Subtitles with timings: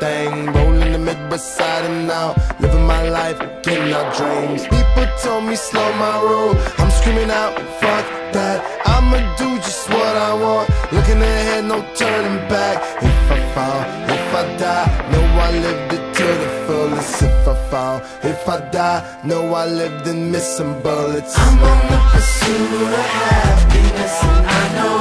[0.00, 0.46] thing.
[0.56, 4.62] Rolling the Midwest side and out, living my life, getting out dreams.
[4.64, 6.54] People told me slow my roll.
[6.80, 8.58] I'm screaming out, fuck that.
[8.94, 10.66] I'ma do just what I want.
[10.96, 12.76] Looking ahead, no turning back.
[13.10, 13.80] If I fall,
[14.16, 17.22] if I die, know I lived it to the fullest.
[17.22, 17.96] If I fall,
[18.32, 21.32] if I die, know I lived in missing bullets.
[21.36, 24.98] I'm on the pursuit of happiness, and I know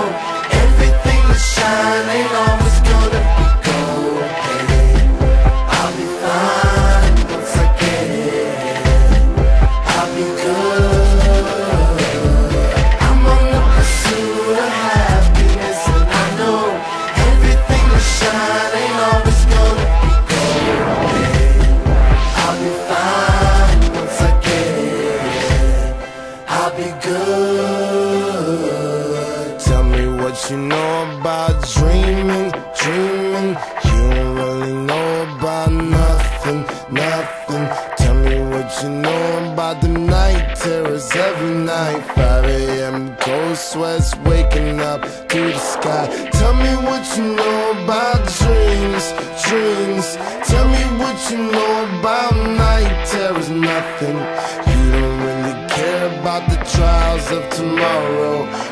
[0.63, 2.68] everything that's shining on me.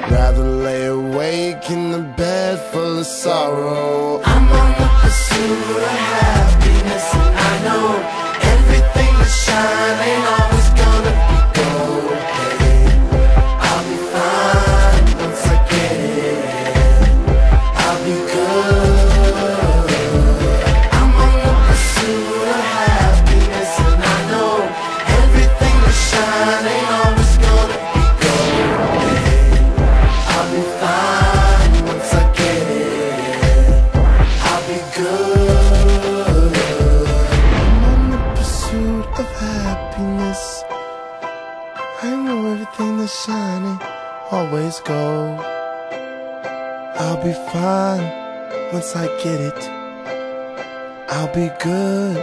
[0.10, 4.22] Rather lay awake in the bed full of sorrow.
[4.24, 6.67] I'm on the pursuit of happiness.
[51.38, 52.18] be good.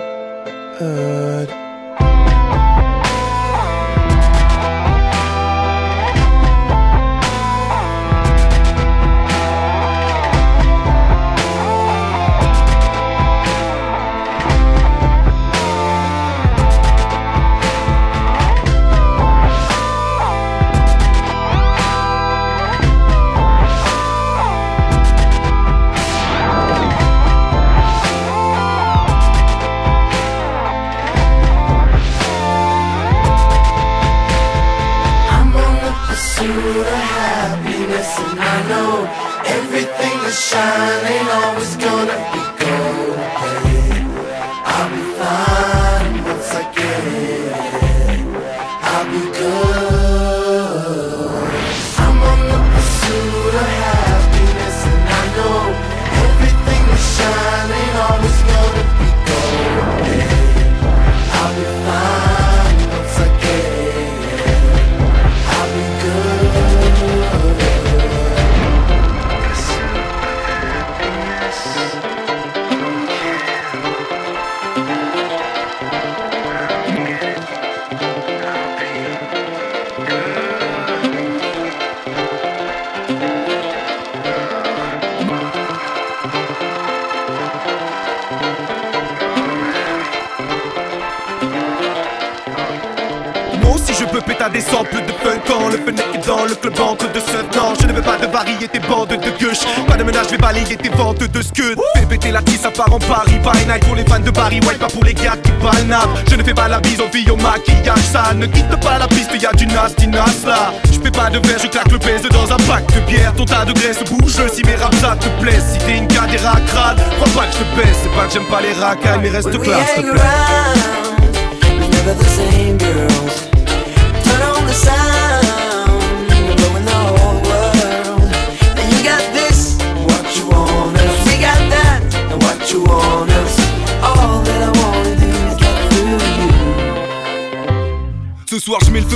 [107.30, 110.72] Au maquillage sale, ne quitte pas la piste, y'a du nasty nas là.
[110.92, 113.32] J'pais pas de verre, je claque le pèse dans un pack de bière.
[113.34, 115.64] Ton tas de graisse bouge si mes raps ça te plaisent.
[115.72, 117.96] Si t'es une cadéra crade, crois pas que je te baisse.
[118.02, 120.00] C'est pas que j'aime pas les racailles, mais reste classe.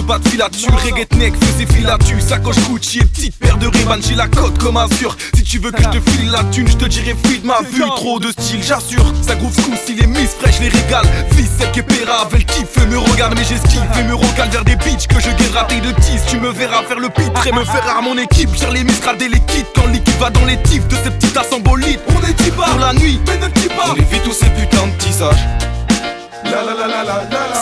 [0.08, 0.74] Pas de filature.
[0.82, 1.06] Reggae
[1.38, 2.20] faisait filatu.
[2.20, 5.14] Sacoche Gucci et petite paire de ray J'ai la cote comme Azur.
[5.34, 7.82] Si tu veux que je te file la thune, je te dirai fluide ma vue.
[7.96, 9.12] Trop de style, j'assure.
[9.20, 11.06] Ça groove cool, si les miss fraîches les régale.
[11.32, 14.64] Fils sec et pérave, elle kiffe et me regarde, mais j'esquive et me recale vers
[14.64, 16.22] des bitches que je guette rater de tease.
[16.26, 18.54] Tu me verras faire le pitre et me faire à mon équipe.
[18.56, 21.10] Gère les miss, des les kits quand le liquide va dans les tifs de ces
[21.10, 22.00] petites assembolites.
[22.08, 23.92] On est types pour la nuit, mais ne pas.
[23.92, 25.67] On évite tous ces putains de tissages.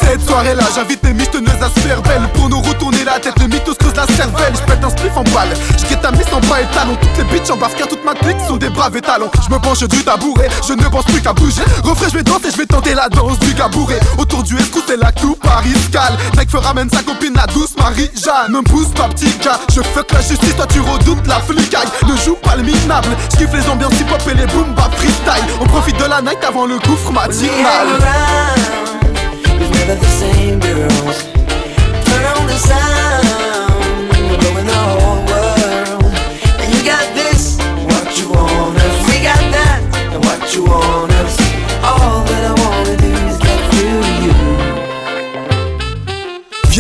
[0.00, 2.29] Cette soirée-là, j'invite mes mitonneuses à se faire belle.
[2.35, 4.55] Pour nous retourner la tête, le mythos creuse la cervelle.
[4.55, 7.25] Je pète un spliff en balle, je ta mise en bas et talons Toutes les
[7.25, 10.49] bitches en car toute ma clique sont des braves étalons Je me penche du tabouret,
[10.67, 11.62] je ne pense plus qu'à bouger.
[11.83, 14.97] Refrais, je vais danser, je vais tenter la danse du gabouré Autour du escou, c'est
[14.97, 19.09] la coupe Paris Cal Mec fe ramène sa copine, la douce Marie-Jeanne Me pousse pas
[19.09, 21.87] petit gars, je fuck la justice, toi tu redoutes la flicaille.
[22.09, 25.44] Ne joue pas le minable, kiffe les ambiances hip-hop et les boom bap freestyle.
[25.61, 27.87] On profite de la night avant le gouffre matinal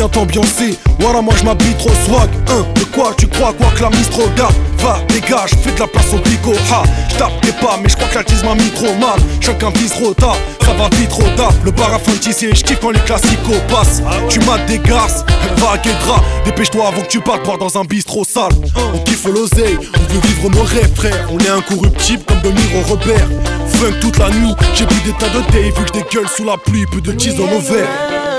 [0.06, 2.30] Viens t'ambiancer, voilà moi je m'habille trop swag.
[2.50, 4.54] Hein, de quoi tu crois quoi que la mise regarde?
[4.78, 6.56] Va, dégage, fais de la place au bigot.
[6.70, 9.18] Ha, j'tape tes pas, mais j'crois que la tise m'a mis trop mal.
[9.40, 11.52] Chacun vise trop tard, ça va vite trop tard.
[11.64, 14.00] Le bar à je j'kiffe quand les classicos passent.
[14.28, 15.24] Tu m'as des garces,
[15.56, 18.52] va guédra Dépêche-toi avant que tu partes boire dans un bistrot sale.
[18.94, 21.28] On kiffe l'oseille, on veut vivre nos rêves frère.
[21.32, 23.28] On est incorruptible comme de au repère.
[23.74, 26.44] Funk toute la nuit, j'ai bu des tas de thé Vu que des gueules sous
[26.44, 28.35] la pluie, plus de cheese dans nos verres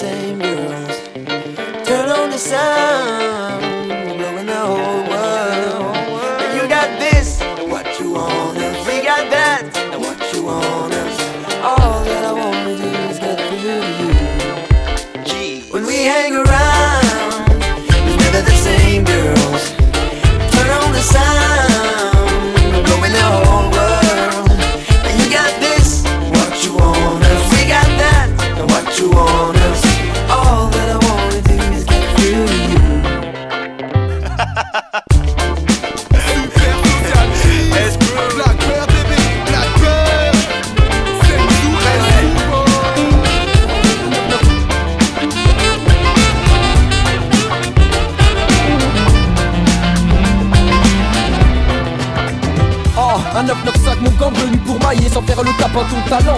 [0.00, 0.40] Turn
[2.08, 3.23] on the sound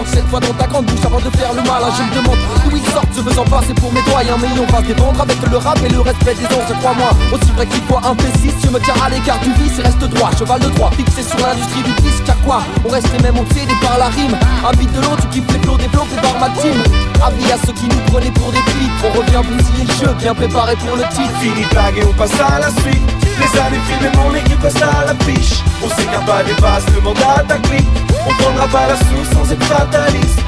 [0.07, 2.75] Cette fois dans ta grande bouche avant de faire le mal Je me demande d'où
[2.75, 5.57] ils sortent se faisant passer pour mes doyens Mais on va se défendre avec le
[5.57, 8.79] rap et le respect des onces Crois-moi, aussi vrai qu'il faut un pessimiste Je me
[8.79, 11.93] tiens à l'écart du vice et reste droit Cheval de droit, fixé sur l'industrie du
[12.01, 14.35] disque Car quoi, on reste même obsédé par la rime?
[14.65, 16.81] Un beat de l'autre, tu kiffes les flots développés par ma team.
[17.21, 20.33] Avis à ceux qui nous prenaient pour des flics On revient bousiller le jeu, bien
[20.33, 21.37] préparé pour le titre.
[21.39, 23.05] Fini blague et on passe à la suite.
[23.37, 27.43] Les années filées, mon équipe reste à l'affiche On s'écarte pas des bases, demande à
[27.43, 27.87] ta clique
[28.27, 30.39] On prendra pas la sauce sans être fataliste.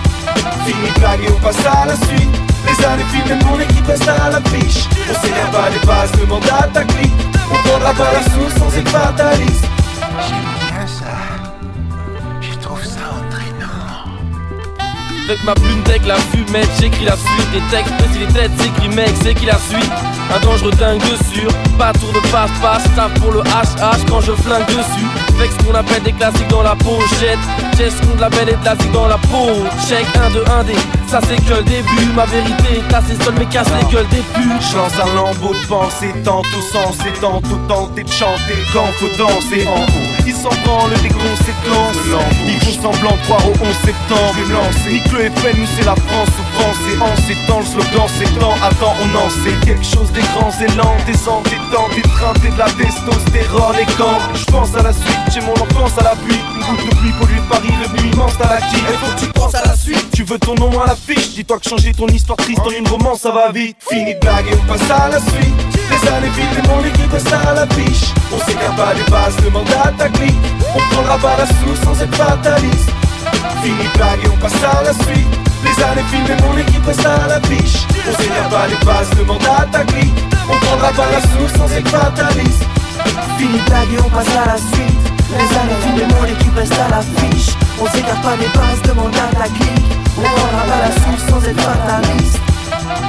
[0.65, 2.29] Fini blague et on passe à la suite.
[2.65, 6.67] Les années filées, mon équipe reste à l'affiche On s'écarte pas des bases, demande à
[6.67, 7.11] ta clique
[7.51, 9.65] On prendra pas la sauce sans être fataliste.
[10.27, 11.15] J'aime bien ça.
[12.42, 14.06] Je trouve ça entraînant.
[15.27, 18.89] Avec ma plume deck, la fumette, j'écris la suite Des textes, si les têtes, s'écrit
[18.89, 19.92] mec, c'est qui la suite
[20.31, 21.47] un dangereux dingue dessus,
[21.80, 25.09] pas tour de passe-passe, taf pour le HH quand je flingue dessus.
[25.40, 27.40] Avec ce qu'on appelle des classiques dans la pochette.
[27.78, 29.64] J'ai ce qu'on de la belle et de la dans la peau.
[29.88, 30.74] Check 1 2 1 D,
[31.07, 32.12] ça c'est que le début.
[32.14, 34.62] Ma vérité est assez seule mais casse les gueules des putes.
[34.69, 39.16] Je lance un lambeau de pensée, tantôt sens et tantôt tenter de chanter quand faut
[39.18, 40.09] danser en haut.
[40.28, 42.04] Ils s'en branlent des gros séquences.
[42.45, 44.36] Ils font semblant de croire au 11 septembre.
[44.36, 47.66] Je lance, nique le FN, nous c'est la France France et en ces temps, le
[47.66, 48.56] slogan c'est temps.
[48.62, 51.16] Attends, on en sait quelque chose des grands élans, des
[51.69, 55.97] des trains, de la testostérone et quand je pense à la suite, j'ai mon enfance
[55.99, 58.97] à la pluie, une goutte de pluie pollue Paris, le but immense à la Il
[58.97, 61.69] faut que tu penses à la suite, tu veux ton nom à l'affiche, dis-toi que
[61.69, 63.78] changer ton histoire triste en une romance ça va vite.
[63.88, 65.54] Fini de blague et on passe à la suite.
[65.92, 68.14] Les années filent et mon équipe reste à l'affiche.
[68.33, 70.33] On s'écarte pas des bases, demande à ta clique.
[70.76, 72.90] On prendra pas la sous sans être fataliste.
[73.61, 75.48] Fini de blague et on passe à la suite.
[75.63, 77.85] Les années filent et mon équipe reste à l'affiche.
[78.07, 81.71] On s'énerve pas les bases, demande à ta clique On prendra pas la source sans
[81.75, 82.63] être fataliste.
[83.37, 85.04] Fini blague et on passe à la suite.
[85.31, 87.56] Les années filent et mon équipe reste à l'affiche.
[87.81, 91.47] On s'écarte pas les bases, demande à ta clique On prendra pas la source sans
[91.47, 92.48] être fataliste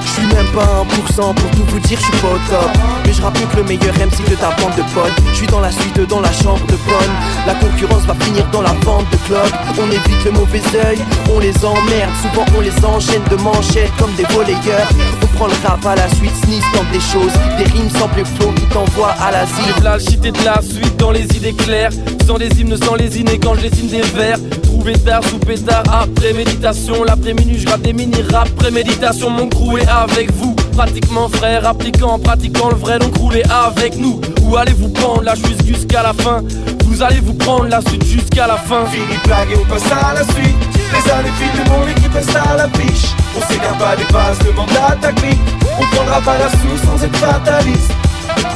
[0.02, 2.70] je suis même pas 1% pour tout vous dire, je suis pas au top.
[3.04, 5.12] Mais je que le meilleur MC de ta bande de potes.
[5.32, 7.14] Je suis dans la suite, dans la chambre de bonne.
[7.46, 9.50] La concurrence va finir dans la vente de club.
[9.78, 10.98] On évite le mauvais oeil,
[11.32, 12.12] on les emmerde.
[12.22, 14.88] Souvent on les enchaîne de manchettes comme des volleyeurs.
[15.22, 17.32] On prend le rap à la suite, sneeze tente des choses.
[17.58, 19.74] Des rimes sans plus flow qui t'envoient à l'asile.
[19.82, 21.90] La et de la suite dans les idées claires.
[22.30, 24.38] Sans les hymnes, sans les innées quand je dessine des vers.
[24.62, 27.02] Trouver tard, sous pétard, après méditation.
[27.02, 29.30] L'après-midi, je des mini-rap, préméditation.
[29.30, 31.66] Mon crew est avec vous, pratiquement frère.
[31.66, 34.20] Appliquant, pratiquant le vrai, donc roulez avec nous.
[34.44, 36.44] Où allez-vous prendre la chute jusqu'à la fin?
[36.84, 38.86] Vous allez vous prendre la suite jusqu'à la fin.
[38.86, 40.56] Fini blague et on passe à la suite.
[40.76, 43.10] Les années filent, mon équipe reste à la fiche.
[43.36, 45.40] On s'égare pas des bases, demande la tactique.
[45.80, 47.90] On prendra pas la sous sans être fataliste.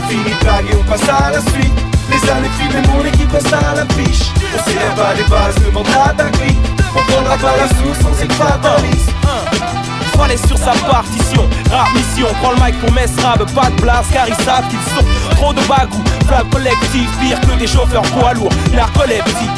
[0.08, 1.93] Fini blague et on passe à la suite.
[2.10, 4.30] Les années filent, mon équipe reste à la fiche.
[4.54, 6.58] On s'égare pas des bases, demande la tactique.
[6.96, 9.10] On prendra pas la sous sans être fataliste
[10.16, 11.48] fallait sur sa partition.
[11.70, 13.06] Rap mission, prends le mic pour mes
[13.54, 15.04] pas de place car ils savent qu'ils sont
[15.36, 16.02] trop de bagou.
[16.26, 19.50] Flamme collectif, pire que des chauffeurs poids lourds, narcoleptiques.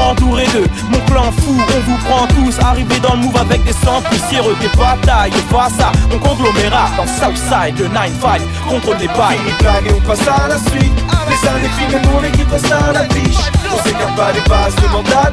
[0.00, 2.58] Entouré d'eux, mon clan fou, on vous prend tous.
[2.60, 7.06] Arrivé dans le move avec des sangs poussiéreux, des batailles face à mon conglomérat dans
[7.06, 9.38] Southside, le 9-5, contrôle des bails.
[9.86, 10.92] Et on passe à la suite.
[11.28, 13.50] Les années filent, mon équipe reste à la fiche.
[13.72, 15.30] On s'écarte pas des bases, demande à.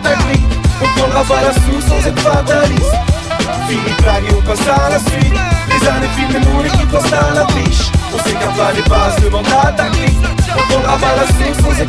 [0.84, 2.96] On prendra pas la sous sans être fataliste.
[3.68, 5.34] Fini blague et on passe à la suite
[5.70, 9.15] Les années filent mais mon équipe passe à la fiche On s'écarte pas des bases,
[9.18, 11.82] à On prendra pas la suite sans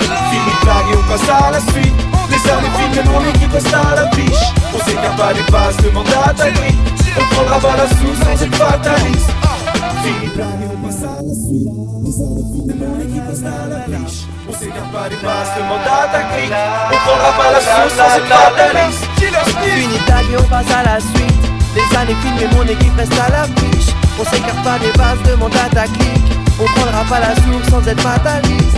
[0.00, 1.94] Et on passe à la suite.
[2.30, 5.76] Les années filent mais mon équipe passe à la fiche On s'écarte pas des bases,
[5.78, 9.30] demande à ta On prendra pas la suite sans être fataliste.
[10.04, 10.30] Et
[10.66, 11.68] on passe à la suite.
[12.04, 15.50] Les années filent mais mon équipe passe à la fiche On s'écarte pas des bases,
[15.56, 16.20] demande à ta
[16.90, 19.04] On prendra pas la suite sans être fataliste.
[20.32, 21.50] Et on passe à la suite.
[21.74, 25.22] Les années filment et mon équipe reste à la fiche On s'écarte pas des bases,
[25.24, 28.76] demande à ta clique On prendra pas la source sans être fataliste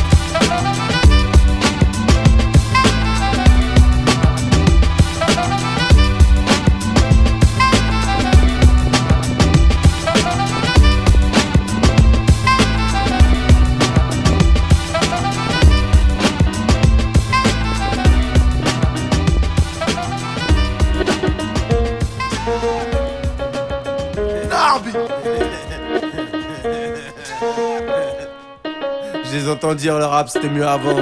[29.64, 30.96] entends dire le rap c'était mieux avant.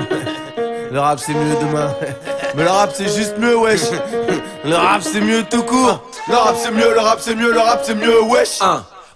[0.90, 1.94] Le rap c'est mieux demain.
[2.54, 3.80] Mais le rap c'est juste mieux, wesh.
[4.64, 6.02] Le rap c'est mieux tout court.
[6.28, 8.58] Le rap c'est mieux, le rap c'est mieux, le rap c'est mieux, wesh.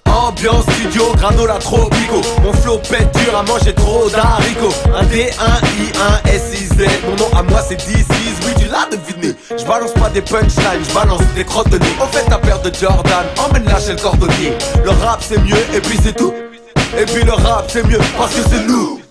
[0.06, 2.20] Ambiance studio, granola tropico.
[2.42, 4.74] Mon flow pète dur à manger trop d'haricots.
[4.96, 6.88] Un D, un I, un S, I, Z.
[7.08, 9.34] Mon nom à moi c'est D6, oui tu l'as deviné.
[9.58, 11.96] Je balance pas des punchlines, je balance des crottes de nez.
[12.00, 14.56] Au fait ta paire de Jordan, emmène-la chez le cordonnier.
[14.84, 16.32] Le rap c'est mieux et puis c'est tout.
[16.96, 19.03] Et puis le rap c'est mieux parce que c'est nous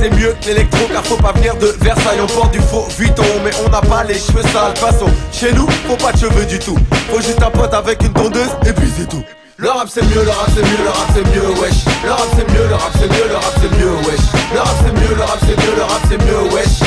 [0.00, 3.50] c'est mieux l'électro car faut pas venir de Versailles On porte du faux Vuitton mais
[3.66, 6.76] on n'a pas les cheveux sales façon chez nous faut pas de cheveux du tout
[7.10, 9.22] Faut juste un pote avec une tondeuse et puis c'est tout
[9.60, 12.28] le rap c'est mieux, le rap c'est mieux, le rap c'est mieux, wesh Le rap
[12.34, 15.14] c'est mieux, le rap c'est mieux, le rap c'est mieux, wesh Le rap c'est mieux,
[15.14, 16.80] le rap c'est mieux, le rap c'est mieux, wesh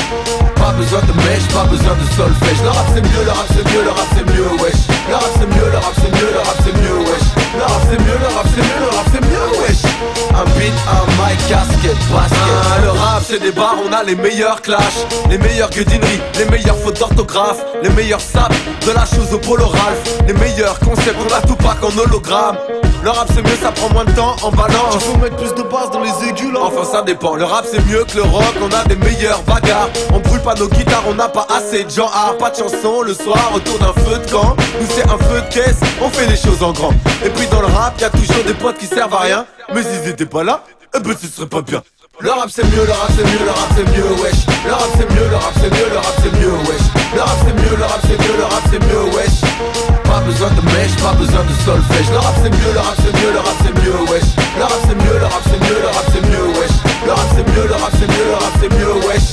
[0.55, 3.69] Pas besoin de mèche, pas besoin de solfège Le rap c'est mieux, le rap c'est
[3.69, 6.39] mieux, le rap c'est mieux, wesh Le rap c'est mieux, le rap c'est mieux, le
[6.41, 9.21] rap c'est mieux, wesh Le rap c'est mieux, le rap c'est mieux, le rap c'est
[9.21, 9.92] mieux, wesh
[10.35, 12.37] Un beat, un mic, casquette, basket.
[12.41, 15.05] Ah, Le rap c'est des bars, on a les meilleurs clashs.
[15.29, 17.63] Les meilleures guedineries, les meilleures fautes d'orthographe.
[17.81, 18.55] Les meilleurs saps,
[18.85, 20.19] de la chose au polo Ralph.
[20.27, 22.57] Les meilleurs concepts, on a tout pack en hologramme
[23.03, 24.95] le rap c'est mieux, ça prend moins de temps en balance.
[24.95, 26.61] Il faut mettre plus de basse dans les aigus là.
[26.63, 27.35] Enfin ça dépend.
[27.35, 29.89] Le rap c'est mieux que le rock, on a des meilleurs bagarres.
[30.13, 32.09] On brûle pas nos guitares, on n'a pas assez de gens.
[32.13, 34.55] Ah, pas de chansons le soir autour d'un feu de camp.
[34.79, 36.93] Nous c'est un feu de caisse, on fait les choses en grand.
[37.25, 39.45] Et puis dans le rap, y a toujours des potes qui servent à rien.
[39.73, 40.63] Mais s'ils étaient pas là,
[40.95, 41.81] eh ben ce serait pas bien.
[42.19, 44.45] Le rap c'est mieux, le rap c'est mieux, le rap c'est mieux, wesh.
[44.65, 47.15] Le rap c'est mieux, le rap c'est mieux, le rap c'est mieux, wesh.
[47.15, 49.82] Le rap c'est mieux, le rap c'est mieux, le rap c'est mieux, wesh.
[50.13, 52.11] Pas besoin de mèche, pas besoin de solfège.
[52.11, 54.29] Le rap c'est mieux, le rap c'est mieux, le rap c'est mieux, wesh.
[54.55, 56.75] Le rap c'est mieux, le rap c'est mieux, le rap c'est mieux, wesh.
[57.03, 59.29] Le rap c'est mieux, le rap c'est mieux, le rap c'est mieux, wesh.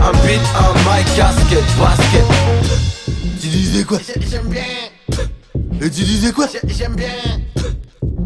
[0.00, 2.24] Un beat, un mic, casquette, basket.
[3.42, 3.98] Tu disais quoi
[4.30, 4.62] J'aime bien.
[5.82, 7.08] Et tu disais quoi J'aime bien.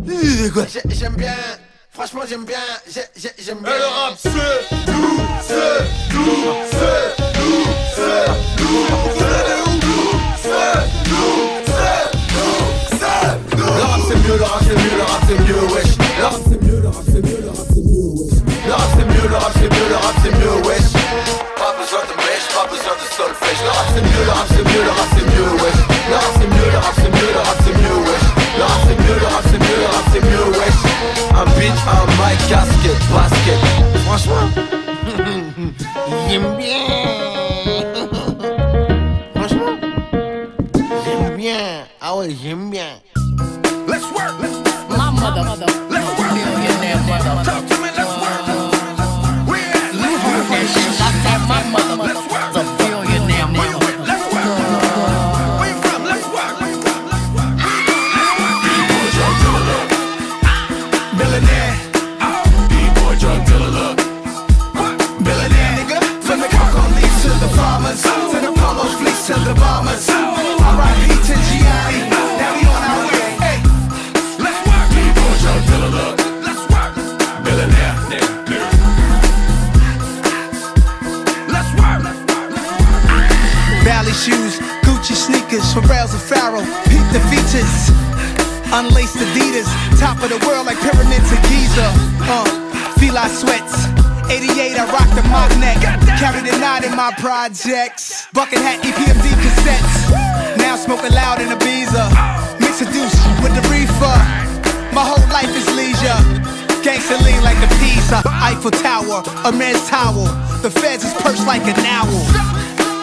[0.06, 1.34] Tu disais quoi J'aime bien.
[1.90, 3.72] Franchement j'aime bien, j'aime bien.
[3.74, 4.38] Et le rap c'est nous,
[4.84, 7.64] c'est nous, c'est nous,
[7.96, 8.28] c'est
[8.62, 8.84] nous,
[9.16, 9.25] c'est nous.
[14.26, 15.92] Mieux, le rap c'est mieux, le rap c'est mieux, wesh.
[16.18, 18.42] Le rap c'est mieux, le rap c'est mieux, le rap c'est mieux, wesh.
[18.66, 20.90] Le rap c'est mieux, le rap c'est mieux, le rap c'est mieux, wesh.
[21.56, 23.60] Pas besoin de mèche, pas besoin de solfège.
[23.62, 25.80] Le rap c'est mieux, le rap c'est mieux, le rap c'est mieux, wesh.
[26.10, 28.26] Le rap c'est mieux, le rap c'est mieux, le rap c'est mieux, wesh.
[28.56, 30.80] Le rap c'est mieux, le rap c'est mieux, le rap c'est mieux, wesh.
[31.36, 33.60] Un beat, un mic, casquette, basket.
[34.06, 34.46] Franchement,
[36.28, 36.85] j'aime bien.
[97.66, 98.28] Projects.
[98.32, 100.56] Bucket hat, EPMD cassettes.
[100.56, 102.06] Now smoking loud in Ibiza.
[102.60, 104.16] Mix a deuce with the reefer.
[104.94, 106.18] My whole life is leisure.
[106.86, 108.22] Gangsta lean like the pizza.
[108.24, 110.26] Eiffel Tower, a man's towel.
[110.62, 112.22] The feds is perched like an owl.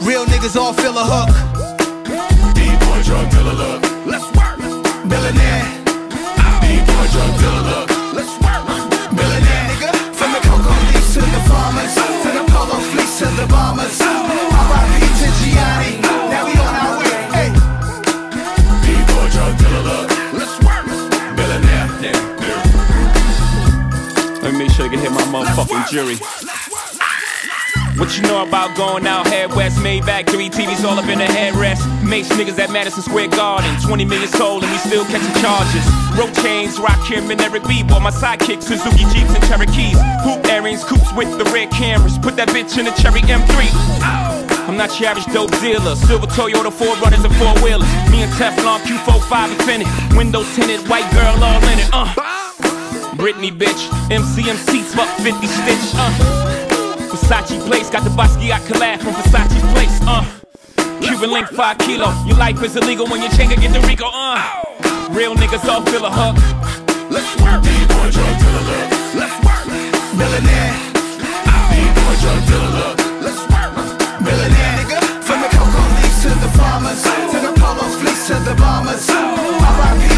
[0.07, 1.52] Real niggas all feel a hook.
[30.03, 31.83] Maybach, three TVs all up in the headrest.
[32.03, 33.69] Mace niggas at Madison Square Garden.
[33.81, 35.83] 20 million sold and we still catching charges.
[36.17, 37.83] Road chains, Rakim and Eric B.
[37.83, 39.97] Bought my sidekicks, Suzuki Jeeps and Cherokees.
[40.23, 42.17] Hoop earrings, coops with the red cameras.
[42.19, 44.67] Put that bitch in the Cherry M3.
[44.67, 45.95] I'm not your average dope dealer.
[45.95, 47.87] Silver Toyota, four runners and four wheelers.
[48.11, 50.17] Me and Teflon, Q45 Infiniti.
[50.17, 51.89] Windows tinted, white girl all in it.
[51.93, 52.11] Uh.
[53.15, 55.95] Britney bitch, MCM seats, fuck 50 stitch.
[55.95, 56.42] Uh.
[57.13, 60.01] Versace place, got the Basquiat collab from Versace's place.
[60.01, 60.25] Uh.
[60.99, 62.09] Cuban link, five kilo.
[62.25, 64.09] Your life is illegal when your chain get the Rico.
[64.11, 64.41] Uh.
[65.11, 66.33] Real niggas all feel a hook.
[67.13, 67.61] Let's work.
[67.61, 68.85] B-boy drug dealer.
[69.13, 69.61] Let's work.
[70.17, 70.73] Millionaire.
[71.69, 72.91] B-boy drug dealer.
[73.21, 73.71] Let's work.
[74.25, 74.81] Millionaire.
[75.21, 77.03] From the cocoa leaves to the farmers.
[77.03, 79.07] To the polo fleece to the bombers.
[79.07, 80.12] R.I.P.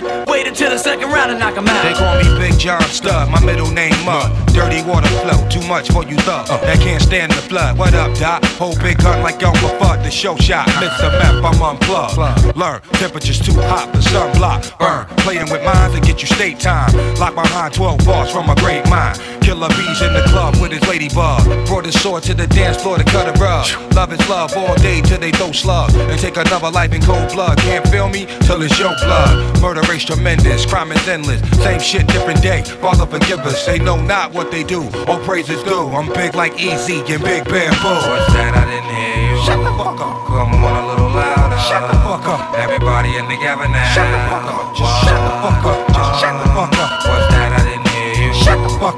[0.00, 0.32] that'll.
[0.32, 1.82] Waited till the second round and knock 'em out.
[1.82, 4.30] They call me Big John Studd, my middle name Mud.
[4.52, 6.50] Dirty water flow, too much for you thug.
[6.50, 6.58] Uh.
[6.58, 7.78] That can't stand the flood.
[7.78, 8.44] What up, Doc?
[8.58, 10.68] Whole big gun like Elmer Fudd, the show shot.
[10.68, 10.82] Uh.
[10.82, 11.10] Mr.
[11.18, 12.56] Meth, I'm unplugged.
[12.56, 14.78] Learn, temperature's too hot, the sunblock.
[14.78, 16.92] Burn, playing with mine to get you state time.
[17.16, 19.18] Lock behind 12 bars from a great mind.
[19.52, 21.44] Killer bees in the club with his ladybug.
[21.66, 23.68] Brought his sword to the dance floor to cut a rug.
[23.92, 25.94] Love is love all day till they throw slugs.
[25.94, 27.58] And take another life in cold blood.
[27.58, 29.60] Can't feel me till it's your blood.
[29.60, 31.42] Murder rate's tremendous, crime is endless.
[31.62, 32.62] Same shit, different day.
[32.80, 33.66] Father forgive us.
[33.66, 34.88] They know not what they do.
[35.06, 35.86] All praises due.
[35.92, 37.92] I'm big like Easy and Big Bamboo.
[38.08, 38.56] What's that?
[38.56, 39.44] I didn't hear you.
[39.44, 40.16] Shut the fuck up.
[40.32, 41.60] Come on a little louder.
[41.68, 42.56] Shut the fuck up.
[42.56, 43.92] Everybody in together now.
[43.92, 44.76] Shut the fuck up.
[44.80, 45.88] Just shut the fuck up.
[45.92, 46.91] Just shut the fuck up.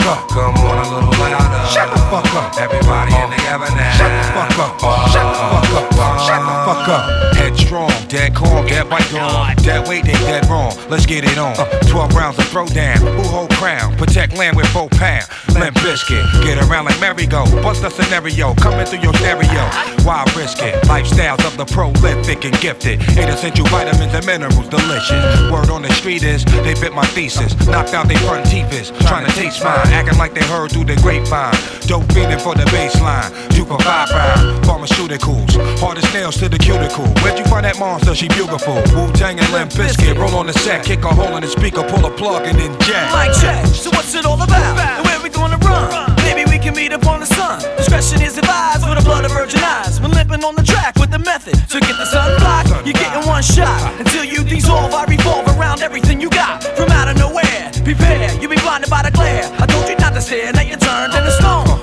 [0.05, 2.04] Come on a little louder.
[2.11, 2.57] Fuck up.
[2.59, 3.97] Everybody in together now.
[3.97, 5.11] Shut the fuck up.
[5.11, 6.21] Shut the fuck up.
[6.27, 7.35] Shut the fuck up.
[7.35, 9.57] Headstrong, dead calm, get bite on.
[9.57, 10.73] Dead weight, they dead wrong.
[10.89, 11.59] Let's get it on.
[11.59, 11.67] Uh.
[11.89, 12.99] 12 rounds of throwdown.
[12.99, 13.97] Who hold crown?
[13.97, 15.25] Protect land with four pound.
[15.55, 16.43] Limp Bizkit.
[16.43, 17.45] Get around like merry-go.
[17.63, 18.55] Bust a scenario.
[18.55, 19.65] Coming through your stereo.
[20.05, 20.75] Why risk it?
[20.85, 23.01] Lifestyles of the prolific and gifted.
[23.19, 24.69] Eight essential vitamins and minerals.
[24.69, 25.51] Delicious.
[25.51, 27.55] Word on the street is they bit my thesis.
[27.67, 28.91] Knocked out they front teeth is.
[29.07, 29.87] Trying to taste mine.
[29.89, 31.55] Acting like they heard through the grapevine.
[31.95, 33.31] Dope feeding for the baseline.
[33.65, 34.61] For five round.
[34.67, 35.57] Pharmaceuticals.
[35.81, 37.07] Hardest nails to the cuticle.
[37.23, 38.15] Where'd you find that monster?
[38.15, 38.77] She beautiful.
[38.93, 40.19] Wu Tang and Limp Bizkit.
[40.19, 40.85] Roll on the set.
[40.85, 41.83] Kick a hole in the speaker.
[41.83, 43.09] Pull a plug and then jam.
[43.15, 43.65] Mic check.
[43.73, 44.77] So what's it all about?
[44.77, 46.13] And where we gonna run?
[46.29, 47.63] Maybe we can meet up on the sun.
[47.79, 49.99] Discretion is advised with a blood of virgin eyes.
[49.99, 52.69] We're limping on the track with the method to get the sun blocked.
[52.85, 54.93] You're getting one shot until you dissolve.
[54.93, 57.73] I revolve around everything you got from out of nowhere.
[57.81, 59.49] Prepare, you'll be blinded by the glare.
[59.57, 61.74] I told you not to stare, now you're turned into stone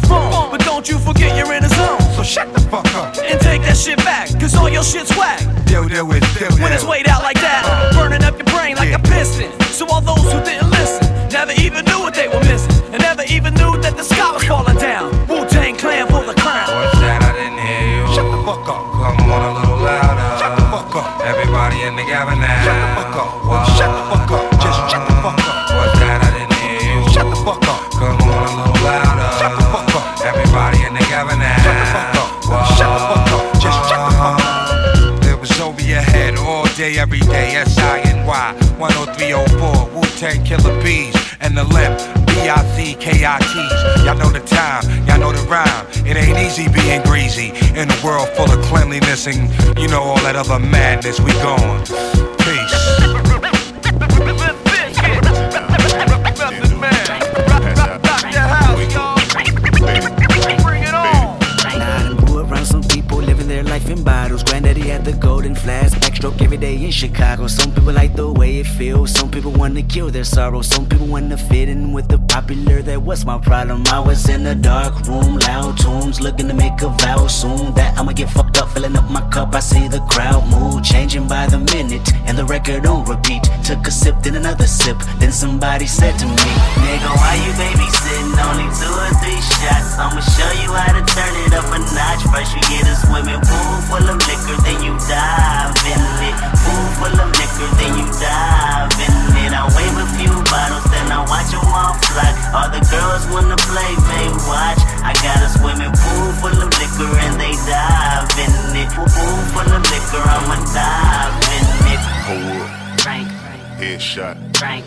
[0.00, 0.50] microphone.
[0.50, 2.00] But don't you forget you're in a zone.
[2.14, 5.40] So shut the fuck up and take that shit back, cause all your shit's whack.
[5.66, 8.92] Deal, deal with, deal, When it's weighed out like that, burning up your brain like
[8.92, 9.50] a piston.
[9.72, 13.22] So all those who didn't listen never even knew what they were missing, and never
[13.28, 14.65] even knew that the sky was falling
[42.98, 44.04] B-I-C-K-I-T's.
[44.04, 45.86] Y'all know the time, y'all know the rhyme.
[46.06, 50.20] It ain't easy being greasy in a world full of cleanliness and you know all
[50.20, 51.20] that other madness.
[51.20, 51.84] We gone.
[52.38, 53.16] Peace.
[63.46, 64.42] Their life in bottles.
[64.42, 67.46] Granddaddy had the golden flask, backstroke every day in Chicago.
[67.46, 67.70] Some
[68.76, 70.60] feels, some people wanna kill their sorrow.
[70.60, 72.82] Some people wanna fit in with the popular.
[72.82, 73.84] That was my problem.
[73.88, 77.98] I was in a dark room, loud tunes, looking to make a vow soon that
[77.98, 79.54] I'ma get fucked up, filling up my cup.
[79.54, 83.42] I see the crowd mood changing by the minute, and the record on repeat.
[83.64, 86.50] Took a sip, then another sip, then somebody said to me,
[86.84, 88.36] Nigga, why you babysitting?
[88.46, 89.96] Only two or three shots.
[89.96, 92.22] I'ma show you how to turn it up a notch.
[92.28, 96.36] First you get a swimming pool full of liquor, then you dive in it.
[96.60, 99.14] Pool full of liquor, then you dive in
[99.44, 99.52] it.
[99.52, 102.30] I wave a few bottles, then I watch them all fly.
[102.52, 104.80] All the girls wanna play, they watch.
[105.02, 108.88] I got a swimming pool full of liquor, and they dive in it.
[108.92, 112.00] Pool full of liquor, I'ma dive in it.
[112.28, 113.00] Hold up.
[113.00, 113.28] Frank,
[113.78, 114.56] Headshot.
[114.56, 114.84] Frank,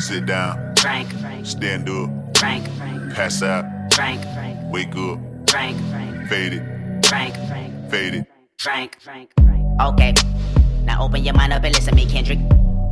[0.00, 0.74] Sit down.
[0.78, 1.08] Frank,
[1.44, 2.10] Stand up.
[2.38, 2.66] Frank,
[3.14, 3.64] Pass out.
[3.94, 4.20] Frank,
[4.70, 5.18] Wake up.
[5.50, 5.76] Frank,
[6.28, 7.06] Fade it.
[7.06, 7.34] Frank,
[7.90, 8.26] Fade it.
[8.58, 9.30] Frank, Frank.
[9.80, 10.14] Okay,
[10.84, 12.38] now open your mind up and listen me, Kendrick.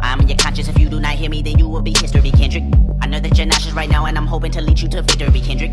[0.00, 0.68] I'm in your conscience.
[0.68, 2.64] If you do not hear me, then you will be history, Kendrick.
[3.00, 5.40] I know that you're nauseous right now, and I'm hoping to lead you to victory,
[5.40, 5.72] Kendrick.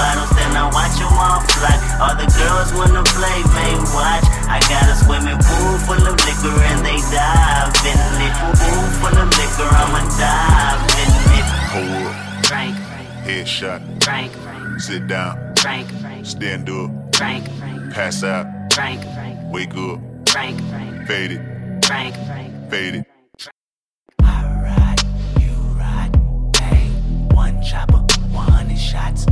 [0.00, 1.76] bottles, then I watch them all fly.
[2.00, 4.24] All the girls wanna play, they watch.
[4.48, 8.32] I got a swimming pool full of liquor, and they dive in it.
[8.60, 11.46] Pool full of liquor, I'ma dive in it.
[11.74, 12.46] Hold up.
[12.46, 12.76] Frank,
[13.26, 13.80] Headshot.
[14.02, 14.32] Frank,
[14.80, 15.36] Sit down.
[15.56, 15.88] Frank,
[16.24, 16.90] Stand up.
[17.16, 17.44] Frank,
[17.92, 18.46] Pass out.
[18.72, 19.00] Frank,
[19.52, 20.00] Wake up.
[20.30, 20.56] Frank,
[21.06, 21.84] Fade it.
[21.84, 22.14] Frank,
[22.70, 23.06] Fade it.
[27.34, 29.26] One chopper, 100 shots,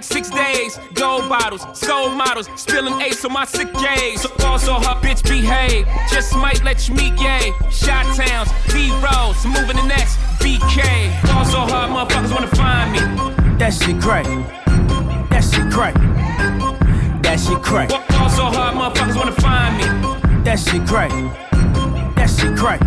[0.00, 0.78] like six days.
[0.94, 4.24] Gold bottles, soul models, spilling ace on my sick days.
[4.44, 5.86] Also, her bitch behave.
[6.10, 7.52] Just might let you meet gay.
[7.70, 11.12] Shot towns, B rolls, moving the next BK.
[11.34, 13.00] Also, her motherfuckers wanna find me.
[13.58, 14.24] That shit crack.
[15.30, 15.94] That shit crack.
[17.22, 17.90] That shit crack.
[18.20, 19.84] Also, her motherfuckers wanna find me.
[20.44, 21.10] That shit crack.
[22.16, 22.80] That shit crack.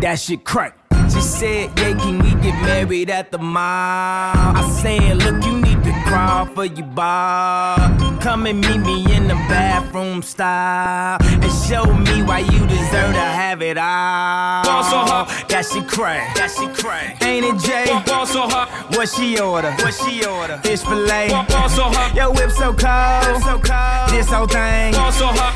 [0.00, 0.78] That shit crack.
[1.12, 3.62] She said, yeah, can we get married at the mall?
[3.62, 5.75] I said, look, you need
[6.06, 8.20] crawl for you, Bob.
[8.20, 13.26] Come and meet me in the bathroom style and show me why you deserve to
[13.40, 14.64] have it all.
[14.64, 17.16] Ball so hot, that she cray, that she cray.
[17.22, 17.86] Ain't it Jay?
[18.06, 19.72] Ball so hot, what she order?
[19.72, 20.58] What she order?
[20.58, 21.28] Fish fillet.
[21.28, 24.10] Ball so hot, your whip so cold, whip so cold.
[24.10, 24.92] This whole thing.
[24.94, 25.55] Ball so hot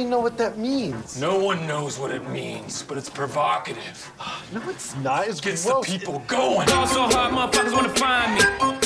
[0.00, 1.20] even know what that means.
[1.20, 4.12] No one knows what it means, but it's provocative.
[4.52, 5.28] no, it's not.
[5.28, 5.86] It's Gets gross.
[5.86, 6.68] the people going.
[6.68, 8.79] Y'all so hard, motherfuckers wanna find me.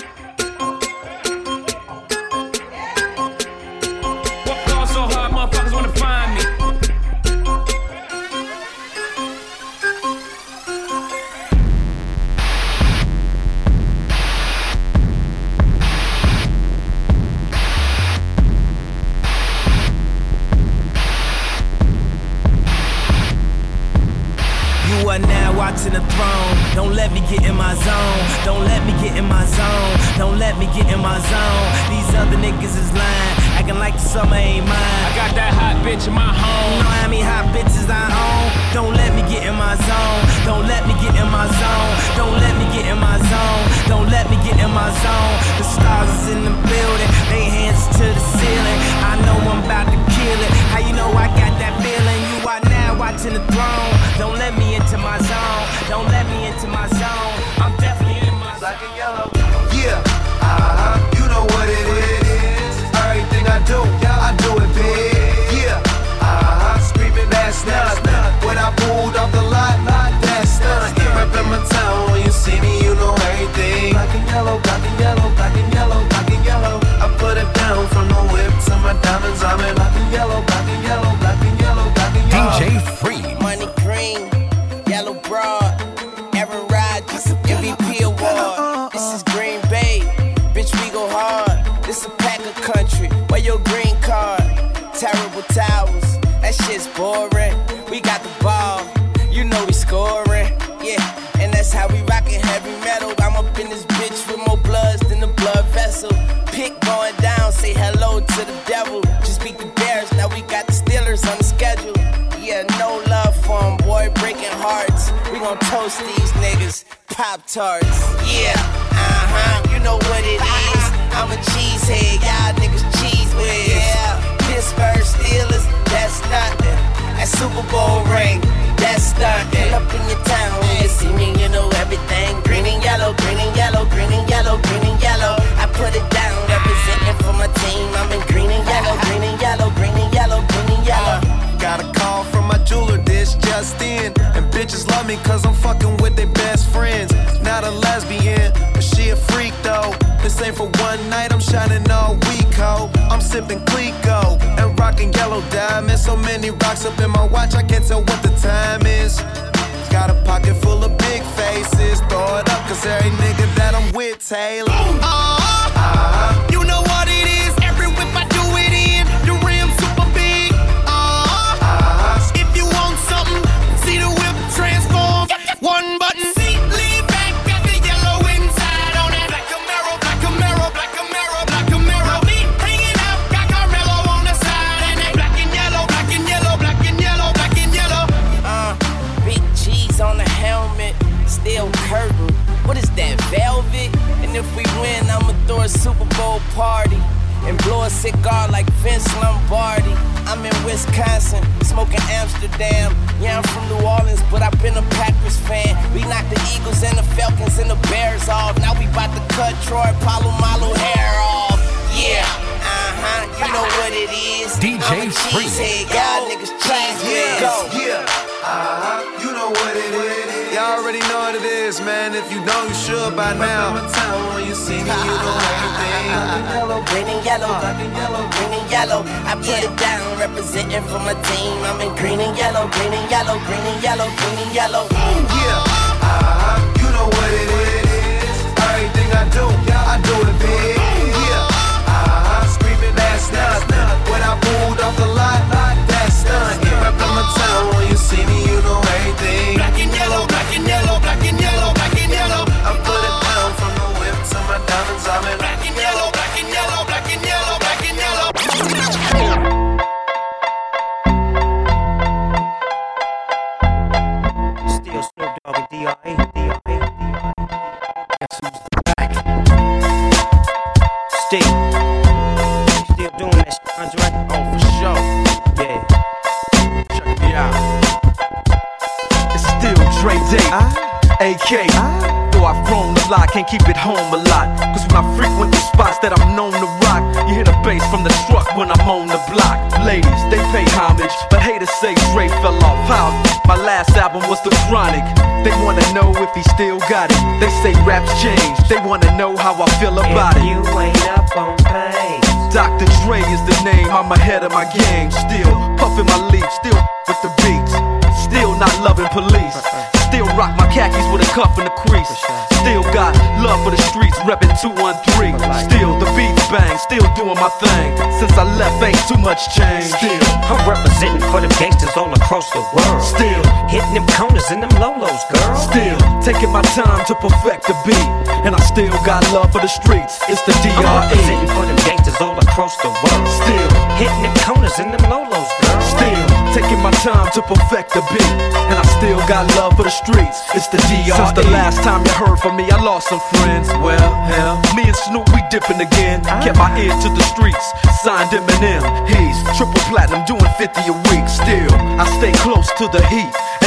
[329.55, 330.19] For the streets.
[330.27, 333.27] It's the I'm representing for them gangsters all across the world.
[333.38, 335.81] Still hitting them corners and them lolos, girl.
[335.95, 338.35] Still taking my time to perfect the beat.
[338.67, 340.43] And I still got love for the streets.
[340.59, 341.14] It's the DRE.
[341.14, 343.71] Since the last time you heard from me, I lost some friends.
[343.79, 346.27] Well, hell, me and Snoop, we dipping again.
[346.27, 346.43] Ah.
[346.43, 347.62] Kept my ear to the streets.
[348.03, 348.83] Signed Eminem.
[349.07, 351.27] He's triple platinum, doing 50 a week.
[351.31, 351.71] Still,
[352.03, 353.31] I stay close to the heat.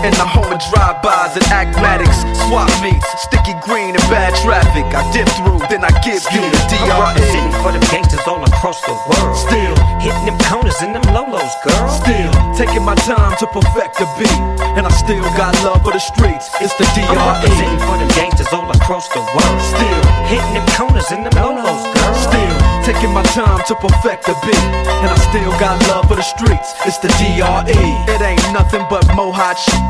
[0.00, 4.88] In the home of drive-bys and acmatics, swap meets, sticky green and bad traffic.
[4.96, 7.04] I dip through, then I give you the I'm DRE.
[7.04, 9.36] representing for them gangsters all across the world.
[9.36, 11.84] Still hitting them corners and them lolos, girl.
[11.92, 14.40] Still taking my time to perfect the beat,
[14.72, 16.48] and I still got love for the streets.
[16.64, 17.20] It's the I'm DRE.
[17.20, 19.58] representing for them gangsters all across the world.
[19.60, 20.00] Still
[20.32, 22.14] hitting them corners and them lolos, girl.
[22.16, 22.56] Still
[22.88, 24.64] taking my time to perfect the beat,
[25.04, 26.72] and I still got love for the streets.
[26.88, 27.84] It's the DRE.
[28.08, 29.89] It ain't nothing but mohawk shit.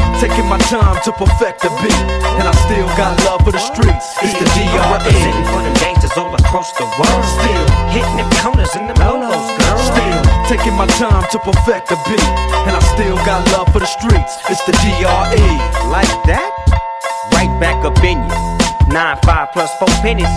[0.21, 2.01] taking my time to perfect the beat,
[2.37, 4.05] and I still got love for the streets.
[4.21, 5.17] It's the DRE.
[5.49, 7.25] for them gangsters all across the world.
[7.41, 9.81] Still hitting them corners and them lolos, girl.
[9.81, 12.21] Still taking my time to perfect the beat,
[12.69, 14.37] and I still got love for the streets.
[14.45, 15.49] It's the DRE.
[15.89, 16.53] Like that?
[17.33, 18.93] Right back up in you.
[18.93, 20.29] Nine five plus four pennies.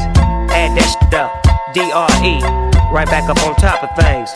[0.48, 1.28] Add that shit up.
[1.76, 2.40] DRE.
[2.88, 4.32] Right back up on top of things.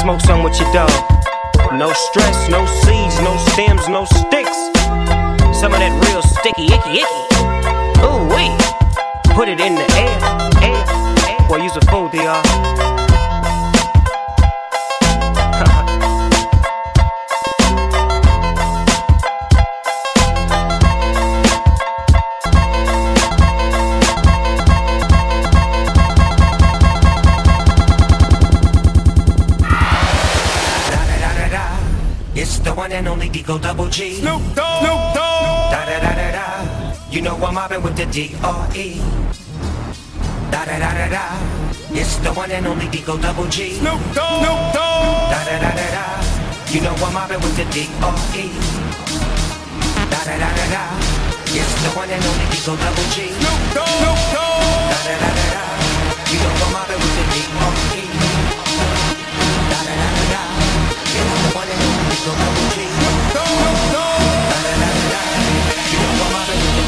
[0.00, 0.88] Smoke some with your dog.
[1.76, 4.69] No stress, no seeds, no stems, no sticks.
[5.60, 7.20] Some of that real sticky, icky, icky.
[8.00, 8.48] Ooh wee.
[9.34, 10.16] Put it in the air,
[10.64, 10.80] air,
[11.28, 11.48] air.
[11.48, 12.40] Boy, you's a fool, DR.
[32.32, 34.14] It's the one and only Digo Double G.
[34.14, 34.80] Snoop Dogg.
[34.80, 35.09] Snoop
[37.10, 39.02] You know I'm mobbing with the D-R-E.
[40.52, 41.24] Da da da da da.
[41.90, 43.82] It's the one and only Digo Double G.
[43.82, 44.46] Snoop Dogg.
[44.46, 45.34] Snoop Dogg.
[45.34, 46.04] Da da da da da.
[46.70, 48.46] You know I'm mobbing with the D-R-E.
[50.06, 50.82] Da da da da da.
[51.50, 53.34] It's the one and only Digo Double G.
[53.34, 53.90] Snoop Dogg.
[53.90, 54.62] Snoop Dogg.
[54.94, 55.64] Da da da da da.
[56.30, 58.02] You know I'm mobbing with the D-R-E.
[59.66, 60.42] Da da da da da.
[61.10, 62.86] It's the one and only Digo Double G.
[62.86, 63.79] Snoop Dogg.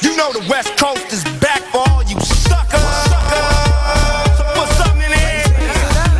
[0.00, 2.80] You know the West Coast is back for all you suckers.
[4.38, 5.42] So put something in there.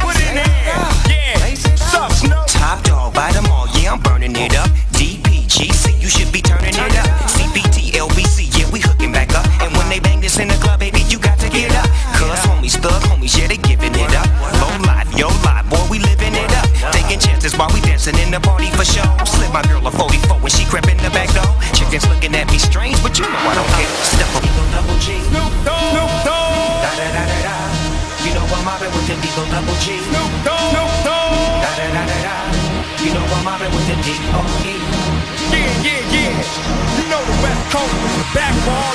[0.03, 0.75] Put it in there.
[1.07, 1.55] Yeah.
[1.77, 2.47] Sup, Snoop?
[2.49, 4.69] Top dog by them all, yeah, I'm burning it up.
[4.99, 7.07] DPGC, you should be turning it up.
[7.31, 9.47] CPT, LBC, yeah, we hooking back up.
[9.63, 11.87] And when they bang this in the club, baby, you got to get up.
[12.19, 14.27] Cuz homies, thug homies, yeah, they giving it up.
[14.59, 16.67] Low life, yo life, boy, we living it up.
[16.93, 19.07] Taking chances while we dancing in the party for show.
[19.25, 19.91] Slip my girl a
[21.99, 23.91] Chickens looking at me strange, but you know I don't care.
[24.07, 25.19] Step up, Digo Double G.
[25.19, 25.83] Snoop Dogg.
[25.91, 26.79] Snoop Dogg.
[26.85, 27.57] Da da da da da.
[28.23, 29.99] You know I'm mobbing with the Digo Double G.
[30.07, 30.63] Snoop Dogg.
[30.71, 31.35] Snoop Dogg.
[31.59, 32.37] Da da da da da.
[33.03, 34.75] You know I'm mobbing with the D-R-E.
[35.51, 36.39] Yeah, yeah, yeah.
[36.99, 38.88] You know the West Coast is back for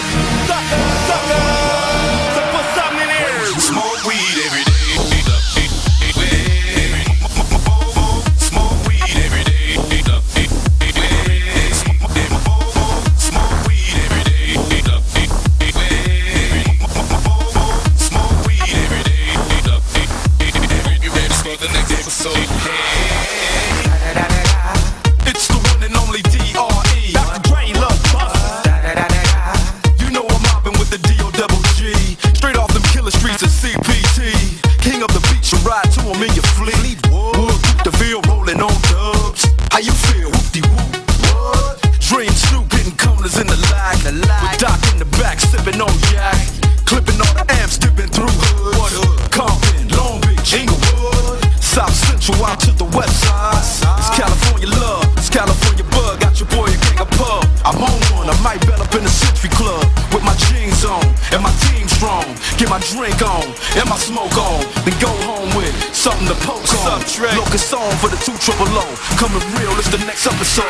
[67.54, 68.82] Locust song for the two triple O.
[69.22, 70.26] Coming real, it's the next.
[70.26, 70.66] Episode,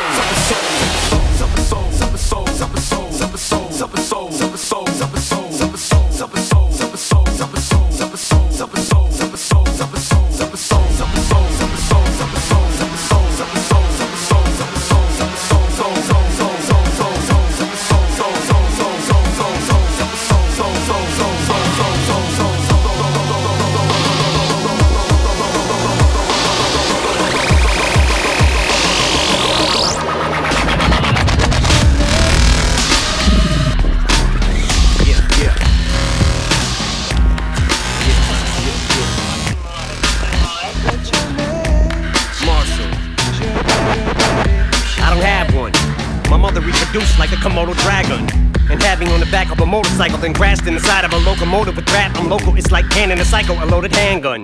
[52.34, 54.42] local, it's like cannon a psycho, a loaded handgun.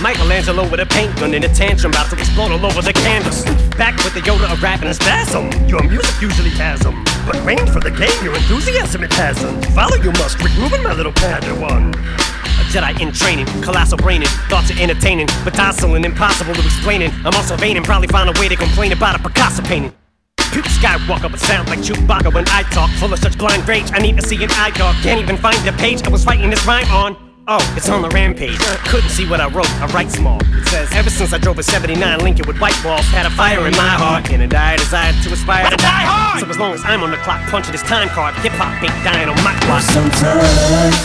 [0.00, 3.42] Michelangelo with a paint gun in a tantrum, about to explode all over the canvas.
[3.76, 5.50] Back with the Yoda of rap and a spasm.
[5.66, 6.94] Your music usually has 'em,
[7.26, 9.66] But rain for the game, your enthusiasm it hasn't.
[9.74, 11.82] Follow you must, Rubin, my little padawan.
[12.60, 17.02] A Jedi in training, colossal braining, thoughts are entertaining, but docile and impossible to explain.
[17.24, 19.92] I'm also vain and probably find a way to complain about a Picasso painting.
[20.56, 22.88] Peter Skywalker, but sound like Chewbacca when I talk.
[22.92, 24.94] Full of such blind rage, I need to see an eye dog.
[25.02, 27.14] Can't even find the page I was writing this rhyme on.
[27.46, 28.58] Oh, it's on the rampage.
[28.88, 30.40] Couldn't see what I wrote, I write small.
[30.40, 33.66] It says, Ever since I drove a 79 Lincoln with white walls, had a fire
[33.66, 36.40] in my heart, and a dire desire to aspire to die hard.
[36.40, 39.04] So as long as I'm on the clock, punching this time card, hip hop ain't
[39.04, 39.82] dying on my clock.
[39.82, 40.96] Sometimes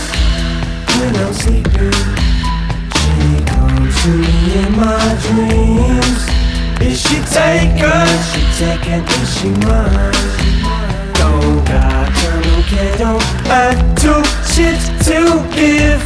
[0.96, 1.92] when I'm sleeping,
[2.96, 6.41] she comes to me in my dreams.
[6.82, 8.08] Is she taken?
[8.32, 9.04] She taken?
[9.22, 10.14] Is she mine?
[11.14, 12.12] Don't got
[12.62, 15.20] don't care, don't have to shit to
[15.56, 16.02] give.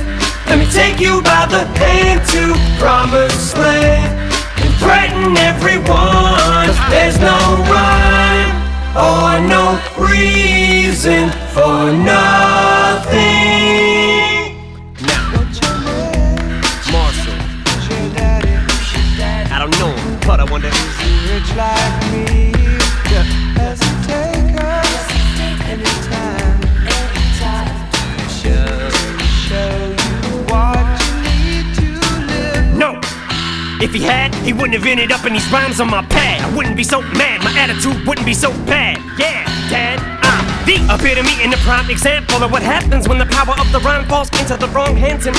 [0.47, 6.67] Let me take you by the hand to promised land and threaten everyone.
[6.67, 7.37] Cause there's no
[7.71, 8.55] rhyme
[8.95, 13.45] or no reason for nothing.
[20.27, 20.67] I wonder.
[20.67, 22.51] Rich like me,
[23.09, 24.95] take us.
[32.75, 32.99] No!
[33.79, 36.41] If he had, he wouldn't have ended up in these rhymes on my pad.
[36.41, 38.97] I wouldn't be so mad, my attitude wouldn't be so bad.
[39.17, 39.99] Yeah, Dad,
[40.65, 44.05] the epitome and the prime example of what happens when the power of the rhyme
[44.07, 45.35] falls into the wrong hands and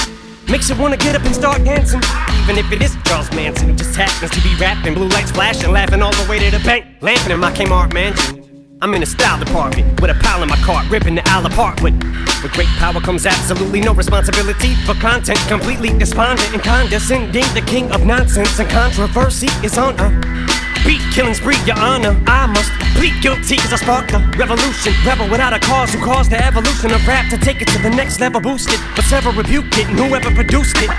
[0.49, 2.01] makes you wanna get up and start dancing.
[2.47, 5.72] Even if it is Charles Manson, who just happens to be rapping, blue lights flashing,
[5.72, 8.78] laughing all the way to the bank, laughing in my Kmart mansion.
[8.80, 11.82] I'm in the style department with a pile in my cart, ripping the aisle apart
[11.82, 11.94] with.
[12.44, 15.40] With great power comes absolutely no responsibility for content.
[15.49, 17.42] Completely despondent and condescending.
[17.53, 20.11] The king of nonsense and controversy is on a
[20.86, 22.14] beat killing spree, your honor.
[22.28, 24.94] I must plead guilty cause I sparked the revolution.
[25.05, 27.90] Rebel without a cause who caused the evolution of rap to take it to the
[27.90, 28.78] next level, boosted.
[28.94, 30.90] But several rebuked it and whoever produced it.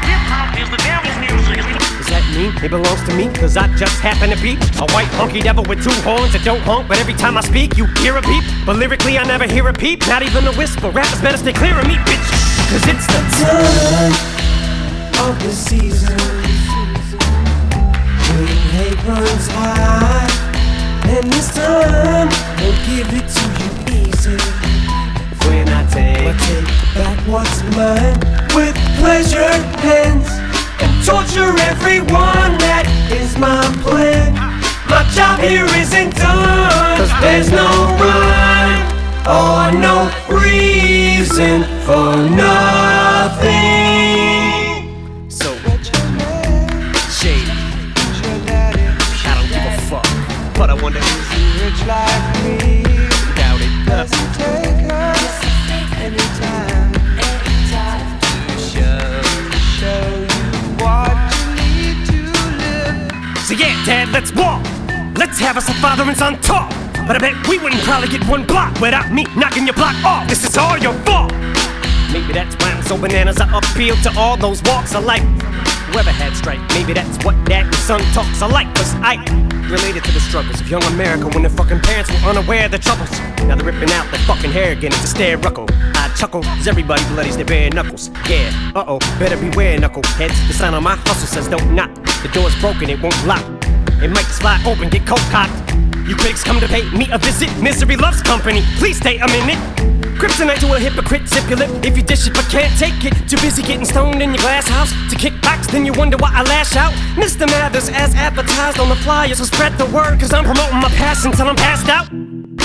[2.68, 3.40] Does that mean it belongs to me?
[3.40, 6.62] Cause I just happen to be a white hunky devil with two horns that don't
[6.62, 6.88] honk.
[6.88, 8.44] But every time I speak, you hear a beep.
[8.66, 10.90] But lyrically, I never hear a peep, not even a whisper.
[10.90, 12.28] Rappers better stay clear of me, bitch.
[12.68, 14.16] Cause it's the time
[15.28, 16.18] of the season
[18.36, 20.28] when hate runs high,
[21.08, 23.72] and this time we'll give it to you
[24.12, 24.38] easy.
[25.48, 28.20] When I take, I take back what's mine
[28.56, 30.47] with pleasure hands and
[31.08, 32.60] torture everyone.
[32.60, 32.84] That
[33.16, 34.36] is my plan.
[34.92, 37.00] My job here isn't done.
[37.00, 37.64] Cause there's no
[37.96, 38.84] rhyme
[39.24, 43.48] or no reason for nothing.
[45.32, 45.56] So,
[47.08, 47.56] shady.
[49.24, 50.08] I don't give a fuck.
[50.58, 52.84] But I wonder Rich like me,
[53.40, 53.72] doubt it.
[53.88, 54.77] does it take
[63.58, 64.62] yeah, Dad, let's walk.
[65.18, 66.70] Let's have us a father and son talk.
[67.08, 70.28] But I bet we wouldn't probably get one block without me knocking your block off.
[70.28, 71.32] This is all your fault.
[72.14, 73.40] Maybe that's why I'm so bananas.
[73.40, 75.24] I appeal to all those walks of life.
[75.90, 78.68] Whoever had strike, maybe that's what dad and son talks alike.
[78.76, 79.16] Cause I
[79.70, 82.80] related to the struggles of young America when their fucking parents were unaware of the
[82.80, 83.10] troubles.
[83.48, 84.92] Now they're ripping out their fucking hair again.
[84.94, 85.68] It's a stare ruckle.
[86.18, 88.10] Chuckle as everybody bloodies their bare knuckles.
[88.28, 90.48] Yeah, uh oh, better beware, knuckleheads.
[90.48, 91.94] The sign on my hustle says don't knock.
[92.24, 93.46] The door's broken, it won't lock.
[94.02, 95.54] It might slide open, get cold cocked.
[96.10, 97.56] You critics come to pay me a visit.
[97.62, 98.64] Misery loves company.
[98.78, 99.60] Please stay a minute.
[100.18, 103.14] Kryptonite to a hypocrite, zip your lip if you dish it but can't take it.
[103.30, 106.32] Too busy getting stoned in your glass house to kick backs, then you wonder why
[106.34, 106.94] I lash out.
[107.14, 107.46] Mr.
[107.46, 111.32] Mathers, as advertised on the flyers, so spread the word, cause I'm promoting my passion
[111.32, 112.08] till I'm passed out.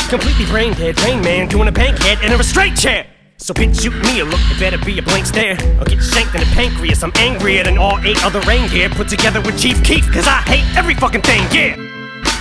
[0.09, 3.12] Completely brain dead, brain Man doing a bank head in a restraint chair.
[3.43, 5.59] So bitch, shoot me a look, it better be a blank stare.
[5.81, 9.41] Or get shanked in the pancreas, I'm angrier than all eight other reindeer put together
[9.41, 11.75] with Chief Keef, cause I hate every fucking thing, yeah.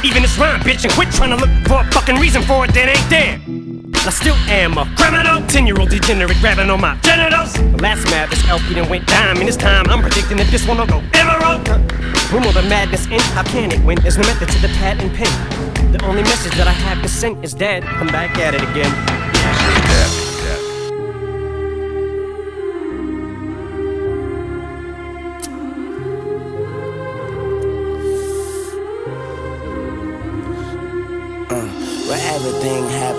[0.06, 2.74] Even this rhyme, bitch, and quit trying to look for a fucking reason for it
[2.76, 3.42] that ain't there.
[4.06, 7.54] I still am a criminal, 10 year old degenerate grabbing on my genitals.
[7.54, 10.68] The last mad, this LP done went dime, and this time I'm predicting that this
[10.68, 11.68] one will go emerald.
[12.30, 13.26] Will the madness end?
[13.34, 13.98] How can it win?
[14.02, 15.92] There's no method to the pad and pen.
[15.94, 17.86] The only message that I have to send is dead.
[17.86, 19.21] I'm back at it again.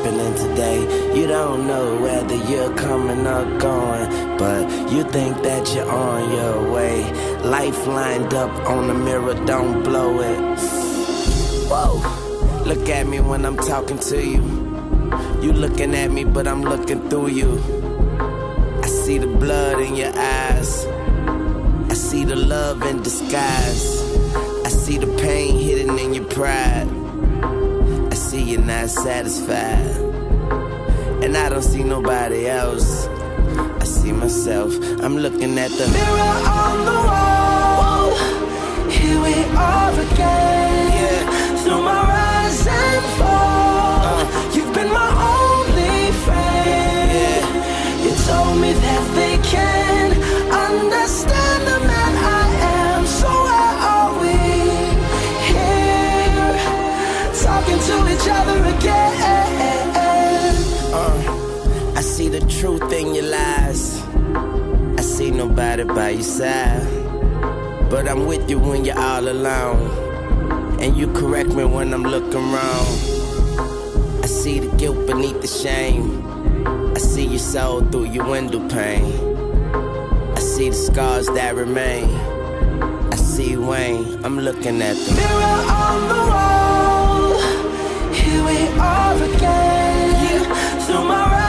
[0.03, 5.89] Happening today, you don't know whether you're coming or going, but you think that you're
[5.89, 7.13] on your way.
[7.43, 10.59] Life lined up on the mirror, don't blow it.
[11.71, 14.43] Whoa, look at me when I'm talking to you.
[15.41, 17.61] You looking at me, but I'm looking through you.
[18.83, 20.87] I see the blood in your eyes.
[21.91, 24.03] I see the love in disguise.
[24.65, 27.02] I see the pain hidden in your pride.
[28.33, 29.95] See you're not satisfied.
[31.22, 33.07] And I don't see nobody else.
[33.07, 34.72] I see myself.
[35.03, 38.14] I'm looking at the Mirror on the wall.
[38.89, 41.59] Here we are again.
[41.59, 42.12] Through my
[65.55, 66.87] By your side.
[67.91, 70.81] But I'm with you when you're all alone.
[70.81, 72.87] And you correct me when I'm looking wrong.
[74.23, 76.25] I see the guilt beneath the shame.
[76.95, 79.13] I see your soul through your window pane.
[80.35, 82.09] I see the scars that remain.
[83.13, 87.41] I see Wayne, I'm looking at the Mirror on the wall.
[88.13, 90.45] Here we are again.
[90.87, 91.41] Through my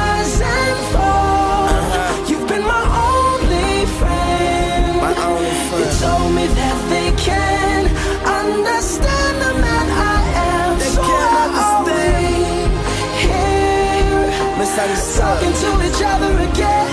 [15.23, 16.87] Talking to each other again.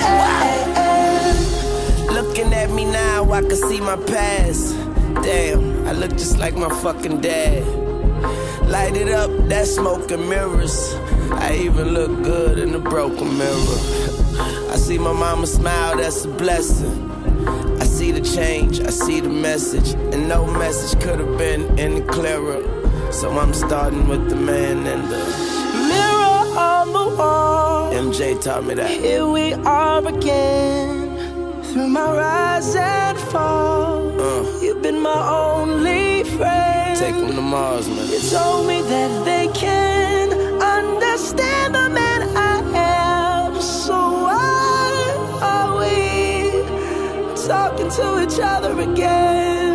[2.12, 4.74] Looking at me now, I can see my past.
[5.22, 7.64] Damn, I look just like my fucking dad.
[8.68, 10.94] Light it up, that smoke and mirrors.
[11.32, 13.80] I even look good in the broken mirror.
[14.70, 17.09] I see my mama smile, that's a blessing.
[18.00, 22.00] I see the change, I see the message, and no message could have been any
[22.00, 22.62] clearer.
[23.12, 25.18] So I'm starting with the man and the
[25.90, 27.92] Mirror on the wall.
[27.92, 28.88] MJ taught me that.
[28.88, 31.62] Here we are again.
[31.62, 34.18] Through my rise and fall.
[34.18, 36.98] Uh, You've been my only friend.
[36.98, 38.08] take them to Mars, man.
[38.08, 40.32] You told me that they can
[40.62, 41.49] understand
[47.90, 49.69] to each other again?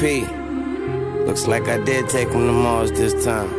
[0.00, 1.26] BP.
[1.26, 3.50] Looks like I did take him to Mars this time.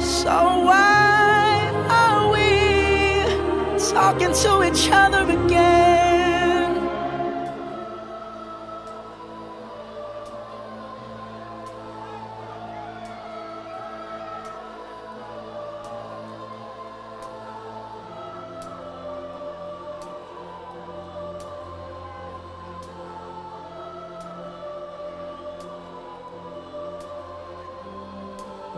[0.00, 5.15] So why are we talking to each other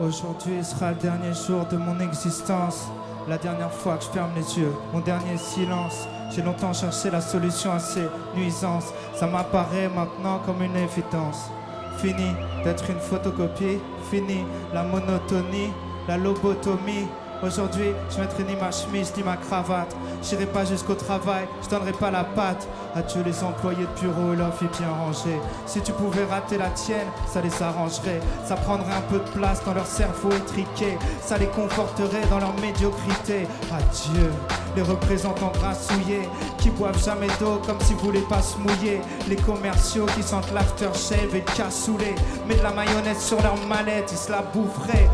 [0.08, 2.86] Aujourd'hui sera le dernier jour de mon existence.
[3.28, 6.08] La dernière fois que je ferme les yeux, mon dernier silence.
[6.30, 8.86] J'ai longtemps cherché la solution à ces nuisances.
[9.14, 11.50] Ça m'apparaît maintenant comme une évidence.
[11.98, 12.32] Fini
[12.64, 13.80] d'être une photocopie,
[14.10, 15.74] fini la monotonie,
[16.08, 17.06] la lobotomie.
[17.40, 19.94] Aujourd'hui, je mettrai ni ma chemise ni ma cravate.
[20.22, 22.66] J'irai pas jusqu'au travail, je donnerai pas la patte.
[22.96, 25.38] Adieu les employés de bureau leur vie bien rangée.
[25.66, 28.20] Si tu pouvais rater la tienne, ça les arrangerait.
[28.44, 30.98] Ça prendrait un peu de place dans leur cerveau étriqué.
[31.22, 33.46] Ça les conforterait dans leur médiocrité.
[33.70, 34.30] Adieu
[34.76, 36.28] les représentants grassouillés
[36.58, 39.00] qui boivent jamais d'eau comme s'ils voulaient pas se mouiller.
[39.28, 42.14] Les commerciaux qui sentent l'aftershave et le cassoulet.
[42.46, 45.08] Mais de la mayonnaise sur leur mallette, ils se la boufferaient.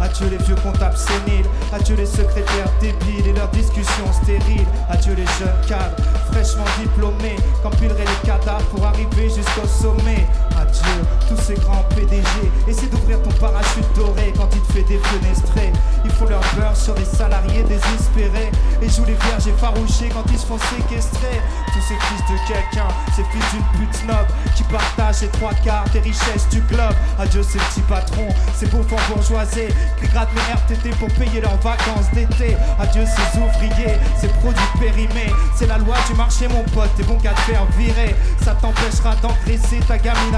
[0.00, 1.46] Adieu les vieux comptables séniles.
[1.72, 4.66] Adieu les secrétaires débiles et leurs discussions stériles.
[4.88, 5.96] Adieu les jeunes cadres
[6.30, 10.26] fraîchement diplômés qu'empileraient les cadavres pour arriver jusqu'au sommet?
[10.72, 12.22] Adieu tous ces grands PDG.
[12.66, 15.72] Essaie d'ouvrir ton parachute doré quand il te fait défenestrer.
[16.04, 18.50] Ils font leur beurre sur les salariés désespérés
[18.80, 21.40] et jouent les vierges effarouchés quand ils se font séquestrer.
[21.72, 25.88] Tous ces fils de quelqu'un, ces fils d'une pute snob qui partagent les trois quarts
[25.92, 26.94] des richesses du globe.
[27.18, 29.68] Adieu ces petits patrons, ces bouffons bourgeoisés
[30.00, 32.56] qui grattent mes RTT pour payer leurs vacances d'été.
[32.78, 35.32] Adieu ces ouvriers, ces produits périmés.
[35.56, 38.14] C'est la loi du marché, mon pote, t'es bon qu'à te faire virer.
[38.44, 40.34] Ça t'empêchera d'engraisser ta gamine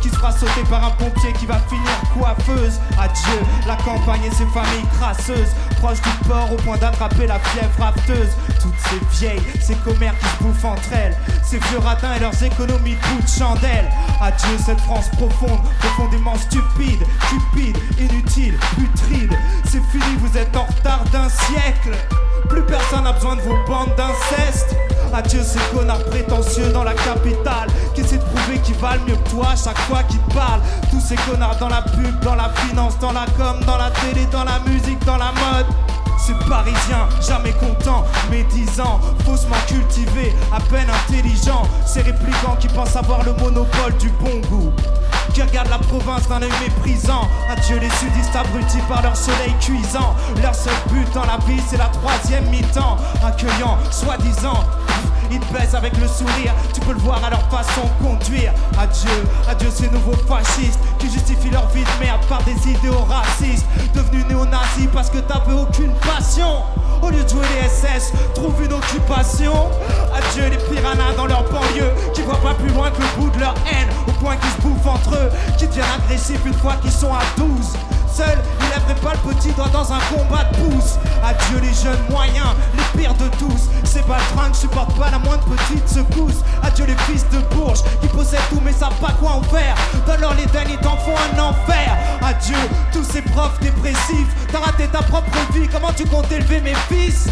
[0.00, 2.80] qui se fera sauter par un pompier qui va finir coiffeuse.
[2.98, 7.70] Adieu la campagne et ses familles crasseuses, proches du port au point d'attraper la fièvre
[7.78, 8.30] rafteuse.
[8.60, 12.42] Toutes ces vieilles, ces commères qui se bouffent entre elles, ces vieux radins et leurs
[12.42, 13.90] économies de de chandelle.
[14.20, 19.32] Adieu cette France profonde, profondément stupide, cupide, inutile, putride.
[19.64, 21.96] C'est fini, vous êtes en retard d'un siècle.
[22.48, 24.76] Plus personne n'a besoin de vos bandes d'inceste.
[25.14, 29.30] Adieu ces connards prétentieux dans la capitale qui essaient de prouver qu'ils valent mieux que
[29.30, 30.60] toi à chaque fois qu'ils parlent.
[30.90, 34.26] Tous ces connards dans la pub, dans la finance, dans la com, dans la télé,
[34.32, 35.66] dans la musique, dans la mode.
[36.18, 41.62] C'est parisien, jamais content, médisant, faussement cultivé, à peine intelligent.
[41.86, 44.72] Ces réplicants qui pensent avoir le monopole du bon goût.
[45.34, 47.28] Qui regardent la province d'un œil méprisant.
[47.50, 50.14] Adieu les sudistes abrutis par leur soleil cuisant.
[50.42, 52.96] Leur seul but dans la vie, c'est la troisième mi-temps.
[53.24, 54.64] Accueillant, soi-disant.
[55.30, 58.52] Ils te avec le sourire, tu peux le voir à leur façon conduire.
[58.78, 63.66] Adieu, adieu ces nouveaux fascistes qui justifient leur vie de merde par des idéaux racistes.
[64.24, 66.62] Néo-nazis parce que t'avais aucune passion.
[67.02, 69.54] Au lieu de jouer les SS, trouve une occupation.
[70.14, 73.40] Adieu les piranhas dans leur banlieue qui voient pas plus loin que le bout de
[73.40, 73.88] leur haine.
[74.06, 77.22] Au point qu'ils se bouffent entre eux, qui deviennent agressifs une fois qu'ils sont à
[77.36, 77.48] 12.
[78.16, 80.98] Il lèverait pas le petit doigt dans un combat de pouce.
[81.24, 83.68] Adieu les jeunes moyens, les pires de tous.
[83.82, 86.44] Ces baltringues supportent pas la moindre petite secousse.
[86.62, 89.74] Adieu les fils de bourges qui possèdent tout mais savent pas quoi en faire.
[90.06, 91.96] Donne-leur l'Éden, ils t'en font un enfer.
[92.22, 92.56] Adieu
[92.92, 94.28] tous ces profs dépressifs.
[94.52, 97.26] T'as raté ta propre vie, comment tu comptes élever mes fils?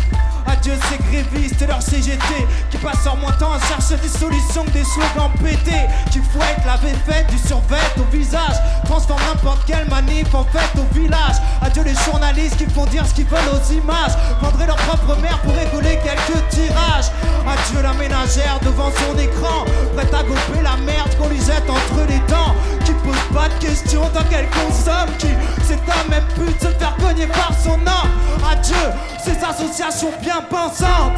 [0.46, 4.64] Adieu ces grévistes et leur CGT qui passent leur moins temps à chercher des solutions
[4.64, 9.88] que des slogans pétés qui fouettent la faite du survêt au visage, transforment n'importe quelle
[9.88, 11.36] manif en fête au village.
[11.60, 15.38] Adieu les journalistes qui font dire ce qu'ils veulent aux images, vendraient leur propre mère
[15.40, 17.10] pour rigoler quelques tirages.
[17.46, 19.64] Adieu la ménagère devant son écran,
[19.96, 22.54] prête à gober la merde qu'on lui jette entre les dents,
[22.92, 26.96] qui pose pas de questions tant qu'elle consomme, qui un même but de se faire
[26.96, 28.10] cogner par son âme.
[28.50, 28.74] Adieu
[29.22, 31.16] ces associations bien pensantes,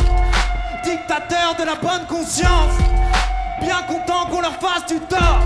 [0.85, 2.73] dictateurs de la bonne conscience,
[3.61, 5.41] bien contents qu'on leur fasse du tort.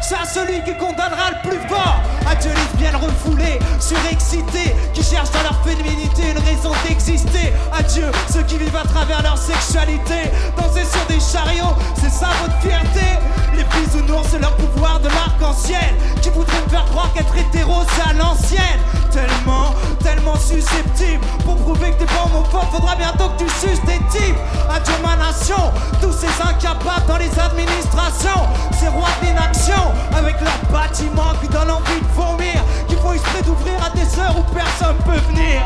[0.00, 2.00] C'est à celui qui condamnera le plus fort.
[2.30, 7.52] Adieu les lesbiennes refoulées, surexcitées, qui cherchent dans leur féminité une raison d'exister.
[7.72, 10.30] Adieu ceux qui vivent à travers leur sexualité.
[10.56, 13.18] Danser sur des chariots, c'est ça votre fierté.
[13.54, 15.94] Les bisounours, c'est leur pouvoir de l'arc-en-ciel.
[16.22, 18.80] Qui voudraient me faire croire qu'être hétéro, c'est à l'ancienne.
[19.10, 21.24] Tellement, tellement susceptible.
[21.44, 24.36] Pour prouver que t'es pas homophobe, faudra bientôt que tu suces des types.
[24.70, 28.46] Adieu ma nation, tous ces incapables dans les administrations.
[28.78, 29.28] Ces rois de
[30.16, 32.64] avec leurs bâtiments qui donnent envie de vomir.
[32.88, 35.62] Qui font exprès d'ouvrir à des heures où personne peut venir.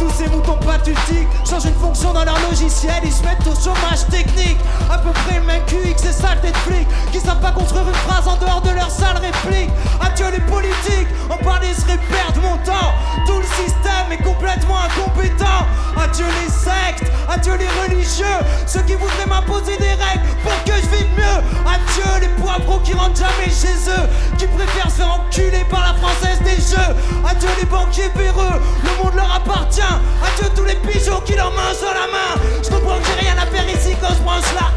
[0.00, 4.06] Tous ces moutons pathétiques changent une fonction dans leur logiciel, ils se mettent au chômage
[4.10, 4.56] technique.
[4.90, 7.94] À peu près le même QX et saleté de flics qui savent pas construire une
[8.08, 9.68] phrase en dehors de leur sale réplique.
[10.00, 12.94] Adieu les politiques, en parler serait perdre mon temps.
[13.26, 15.68] Tout le système est complètement incompétent.
[16.02, 20.96] Adieu les sectes, adieu les religieux, ceux qui voudraient m'imposer des règles pour que je
[20.96, 21.44] vive mieux.
[21.68, 25.94] Adieu les poivreaux qui rentrent jamais chez eux, qui préfèrent se faire enculer par la
[25.94, 26.96] française des jeux.
[27.28, 29.89] Adieu les banquiers véreux, le monde leur appartient.
[30.22, 32.32] Adieu tous les pigeons qui leur mangent dans la main.
[32.62, 34.68] Je comprends que j'ai rien à faire ici quand je branche la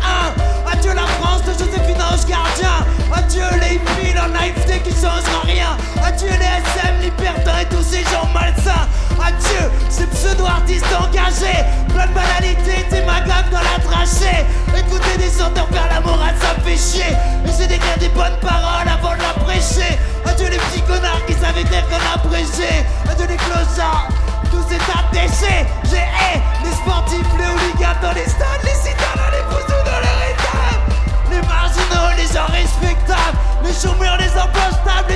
[0.72, 0.74] 1.
[0.74, 2.86] Adieu la France de Joséphine Ange Gardien.
[3.14, 5.78] Adieu les hippies, leur naïveté qui changera rien.
[6.04, 8.88] Adieu les SM, libertins et tous ces gens malsains.
[9.22, 11.64] Adieu ces pseudo-artistes engagés.
[11.94, 14.46] Plein de banalités, t'es ma gamme dans la trachée.
[14.76, 17.16] Écoutez des chanteurs faire la morale, ça fait chier.
[17.46, 19.98] Essayer d'écrire des bonnes paroles avant de la prêcher.
[20.26, 22.84] Adieu les petits connards qui savaient dire qu'on a prêché.
[23.10, 24.10] Adieu les clochards
[24.54, 25.18] tous ces tas de.
[25.90, 30.16] J'ai hais les sportifs, les hooligans dans les stades, les citadins, les bousous dans les
[30.22, 30.86] rétables.
[31.32, 35.13] Les marginaux, les gens respectables, les chômeurs, les emplois stables,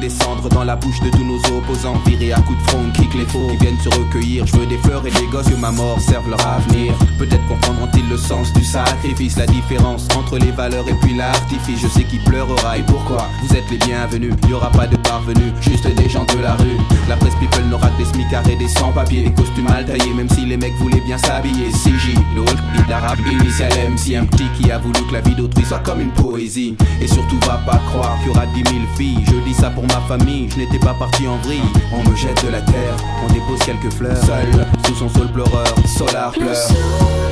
[0.00, 2.00] décembre dans la bouche de tous nos opposants.
[2.06, 4.46] Virer à coups de front, kick les faux qui viennent se recueillir.
[4.46, 6.94] Je veux des fleurs et des gosses que ma mort serve leur avenir.
[7.18, 11.80] Peut-être comprendront-ils le sens du sacrifice, la différence entre les valeurs et puis l'artifice.
[11.82, 13.28] Je sais qui pleurera et pourquoi.
[13.42, 16.78] Vous êtes les bienvenus, y aura pas de parvenus, juste des gens de la rue.
[17.08, 19.24] La presse people n'aura que des smicards et des sans-papiers.
[19.24, 21.68] Des costumes mal taillés, même si les mecs voulaient bien s'habiller.
[21.70, 25.34] CJ, le Hulk, beat arabe, initial MC, un petit qui a voulu que la vie
[25.34, 26.76] d'autrui soit comme une poésie.
[27.02, 29.24] Et surtout, va pas croire qu'il y aura dix mille filles.
[29.26, 31.62] Je dis ça pour ma famille, je n'étais pas parti en vrille.
[31.92, 34.16] On me jette de la terre, on dépose quelques fleurs.
[34.24, 37.29] Seul, sous son sol pleureur, Solar pleure.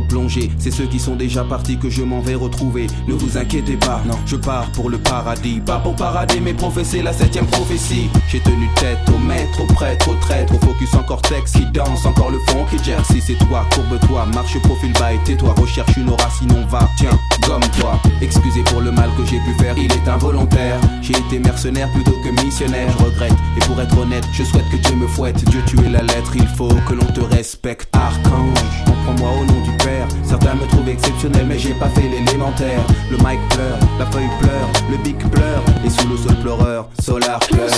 [0.00, 0.50] Plongé.
[0.58, 2.86] C'est ceux qui sont déjà partis que je m'en vais retrouver.
[3.08, 5.60] Ne vous inquiétez pas, non, je pars pour le paradis.
[5.64, 8.08] Pas pour parader, mais professer la septième prophétie.
[8.28, 12.04] J'ai tenu tête au maître, au prêtre, au traître, au focus en cortex qui danse,
[12.06, 13.04] encore le fond qui gère.
[13.06, 15.54] Si c'est toi, courbe-toi, marche profil bas et tais-toi.
[15.58, 18.00] Recherche une aura, sinon va, tiens, gomme-toi.
[18.20, 20.78] Excusez pour le mal que j'ai pu faire, il est involontaire.
[21.02, 23.34] J'ai été mercenaire plutôt que missionnaire, je regrette.
[23.56, 25.44] Et pour être honnête, je souhaite que Dieu me fouette.
[25.50, 27.88] Dieu, tu es la lettre, il faut que l'on te respecte.
[27.92, 30.06] Archange, comprends-moi au nom du Père.
[30.24, 32.80] Certains me trouvent exceptionnel, mais j'ai pas fait l'élémentaire.
[33.10, 35.62] Le mic pleure, la feuille pleure, le bic pleure.
[35.84, 37.70] Et sous le sol pleureur, Solar pleure.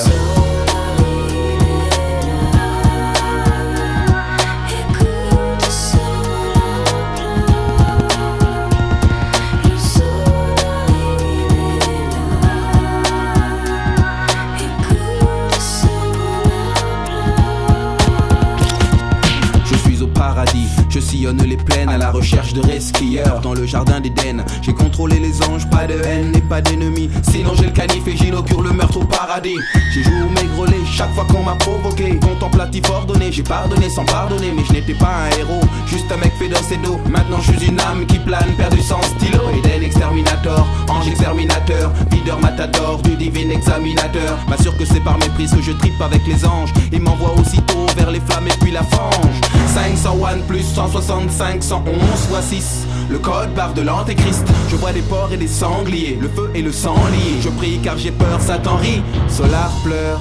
[21.08, 24.44] Sillonne les plaines à la recherche de resquilleurs dans le jardin d'Éden.
[24.60, 27.08] J'ai contrôlé les anges, pas de haine et pas d'ennemis.
[27.22, 29.56] Sinon j'ai le canif et j'inaugure le meurtre au paradis.
[29.94, 32.18] J'ai joué au maigrelé chaque fois qu'on m'a provoqué.
[32.20, 36.32] Contemplatif ordonné, j'ai pardonné sans pardonner, mais je n'étais pas un héros, juste un mec
[36.38, 36.98] fait d'os et d'eau.
[37.08, 39.40] Maintenant je suis une âme qui plane, perdu sans stylo.
[39.56, 44.38] Eden exterminator, ange exterminateur, videur matador du divin examinateur.
[44.48, 48.10] M'assure que c'est par mépris que je tripe avec les anges et m'envoie aussitôt vers
[48.10, 49.57] les flammes et puis la fange.
[49.68, 51.94] 501 plus 165, 111
[52.28, 52.86] fois 6.
[53.10, 54.46] Le code barre de l'antéchrist.
[54.68, 57.40] Je vois des porcs et des sangliers, le feu et le sang liés.
[57.40, 59.02] Je prie car j'ai peur, Satan rit.
[59.28, 60.20] Solar pleure.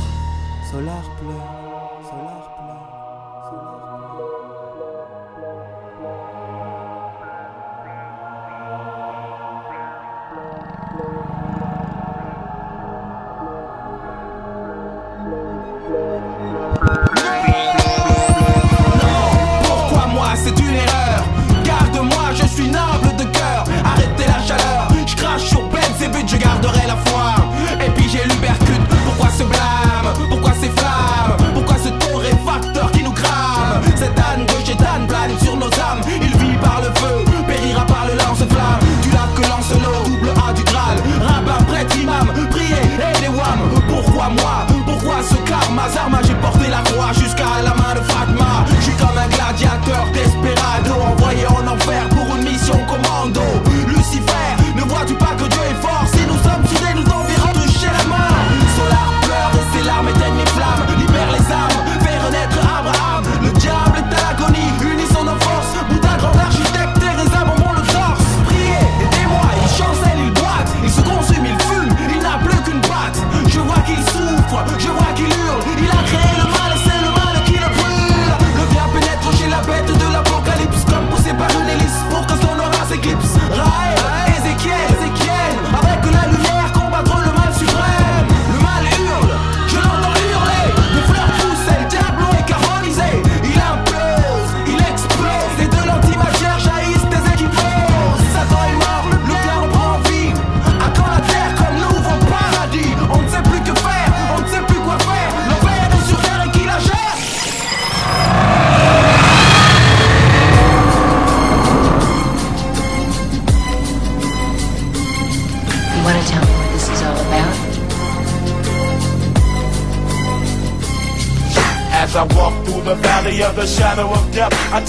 [0.72, 1.17] Solar pleure.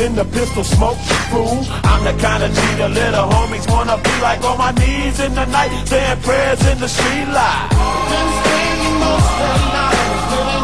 [0.00, 0.98] in the pistol smoke.
[1.30, 5.34] Fool, I'm the kind of the little homies wanna be like on my knees in
[5.34, 7.68] the night, saying prayers in the street light.
[8.10, 10.63] Been spending most of the night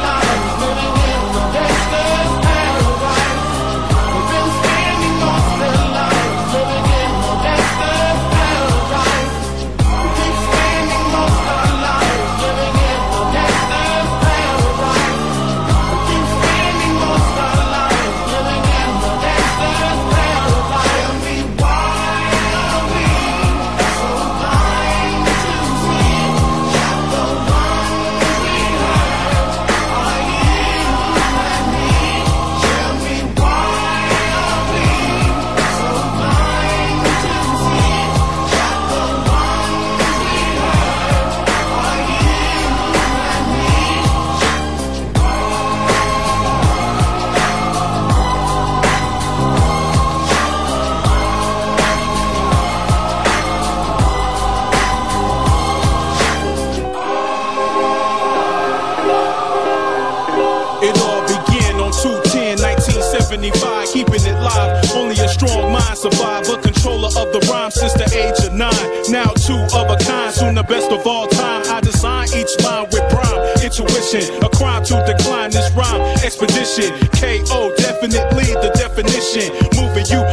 [66.05, 68.73] A controller of the rhyme since the age of nine.
[69.11, 71.61] Now two of a kind, soon the best of all time.
[71.69, 76.89] I design each line with prime intuition, a crime to decline this rhyme expedition.
[77.21, 79.53] KO, definitely the definition.
[79.77, 80.25] Moving you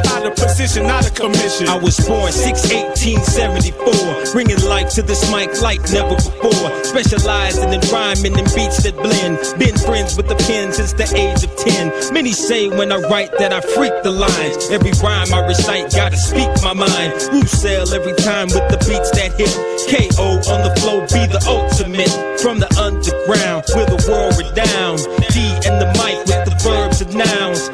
[0.77, 1.67] out of commission.
[1.69, 6.85] I was born 6 1874, bringing life to this mic like never before.
[6.85, 9.41] Specializing in rhyming and beats that blend.
[9.59, 12.13] Been friends with the pen since the age of 10.
[12.13, 14.69] Many say when I write that I freak the lines.
[14.69, 17.17] Every rhyme I recite, gotta speak my mind.
[17.49, 19.55] Sell every time with the beats that hit.
[19.89, 22.13] KO on the flow, be the ultimate.
[22.43, 25.01] From the underground, with the world redound.
[25.33, 27.71] D and the mic with the verbs and nouns.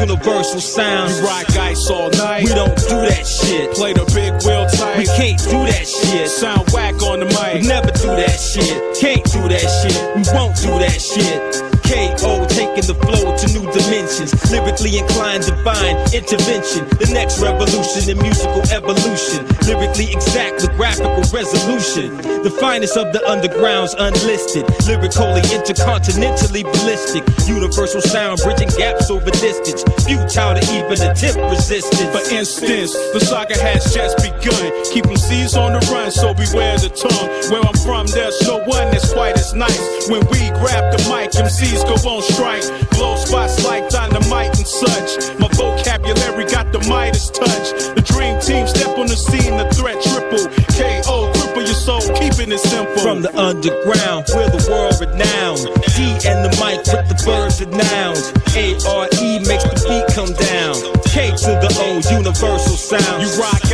[0.00, 1.10] Universal sound.
[1.12, 2.44] You rock ice all night.
[2.44, 3.72] We don't do that shit.
[3.72, 4.98] Play the big wheel tight.
[4.98, 6.28] We can't do that shit.
[6.28, 7.62] Sound whack on the mic.
[7.62, 8.96] We never do that shit.
[8.96, 10.00] Can't do that shit.
[10.16, 11.70] We won't do that shit.
[11.90, 12.49] KO
[12.80, 14.32] taking the flow to new dimensions.
[14.50, 16.86] Lyrically inclined, divine intervention.
[16.98, 19.46] The next revolution in musical evolution.
[19.66, 22.16] Lyrically exact with graphical resolution.
[22.42, 24.64] The finest of the undergrounds unlisted.
[24.86, 27.24] Lyrically intercontinentally ballistic.
[27.48, 29.82] Universal sound bridging gaps over distance.
[30.04, 32.08] Futile to even attempt resistance.
[32.12, 34.72] For instance, the saga has just begun.
[34.92, 37.28] Keep MCs on the run, so beware the tongue.
[37.50, 40.08] Where I'm from, there's no one that's quite as nice.
[40.08, 42.69] When we grab the mic, MCs go on strike.
[42.92, 45.38] Blow spots like dynamite and such.
[45.38, 47.94] My vocabulary got the Midas touch.
[47.94, 50.46] The dream team step on the scene, the threat triple.
[50.76, 52.98] KO, cripple your soul, keeping it simple.
[53.02, 55.64] From the underground, we're the world renowned.
[55.96, 58.32] D and the mic with the verbs and nouns.
[58.56, 60.74] A R E makes the beat come down.
[61.10, 63.22] K to the O, universal sound.
[63.22, 63.69] You rock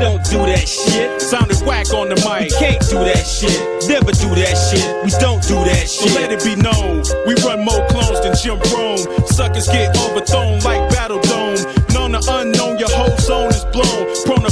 [0.00, 1.20] don't do that shit.
[1.20, 2.50] Sounded whack on the mic.
[2.50, 3.56] We can't do that shit.
[3.88, 4.84] Never do that shit.
[5.04, 6.10] We don't do that shit.
[6.10, 6.14] shit.
[6.16, 9.04] let it be known, we run more clones than Jim Rome.
[9.26, 10.80] Suckers get overthrown like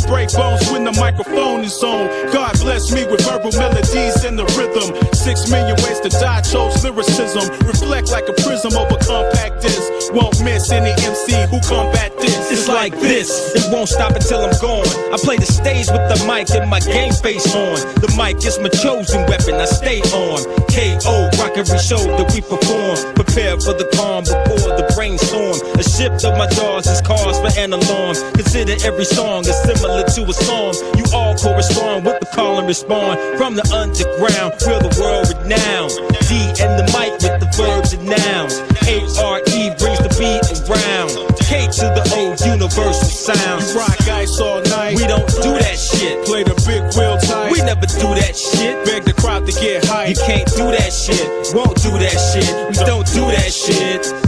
[0.09, 2.09] break bones when the microphone is on.
[2.32, 4.96] God bless me with verbal melodies and the rhythm.
[5.12, 7.44] Six million ways to die, chose lyricism.
[7.68, 10.12] Reflect like a prism over compact disc.
[10.12, 12.50] Won't miss any MC who combat this.
[12.50, 14.88] It's like this, it won't stop until I'm gone.
[15.12, 17.76] I play the stage with the mic and my game face on.
[18.00, 20.40] The mic is my chosen weapon, I stay on.
[20.72, 22.96] KO, rock every show that we perform.
[23.14, 25.61] Prepare for the calm before the brainstorm.
[25.78, 28.16] A shift of my jaws is cause for an alarm.
[28.34, 30.74] Consider every song is similar to a song.
[30.98, 34.58] You all correspond with the call and respond from the underground.
[34.66, 35.94] We're the world renowned.
[36.26, 38.58] D and the mic with the verbs and nouns.
[38.90, 41.14] A R E brings the beat around.
[41.46, 43.62] K to the O, universal sound.
[43.62, 44.98] You rock ice all night.
[44.98, 46.26] We don't do that shit.
[46.26, 47.52] Play the big wheel tight.
[47.52, 48.84] We never do that shit.
[48.84, 50.06] Beg the crowd to get high.
[50.10, 51.22] You can't do that shit.
[51.54, 52.50] Won't do that shit.
[52.74, 54.27] We don't do that shit.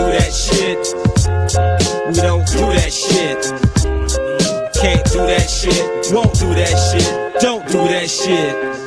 [0.00, 0.78] Do that shit.
[2.08, 3.42] We don't do that shit.
[4.80, 6.14] Can't do that shit.
[6.14, 7.42] Won't do that shit.
[7.42, 8.79] Don't do that shit.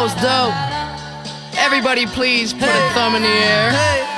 [0.00, 0.54] Most dope.
[1.58, 3.70] Everybody, please put a thumb in the air.
[3.70, 4.09] One,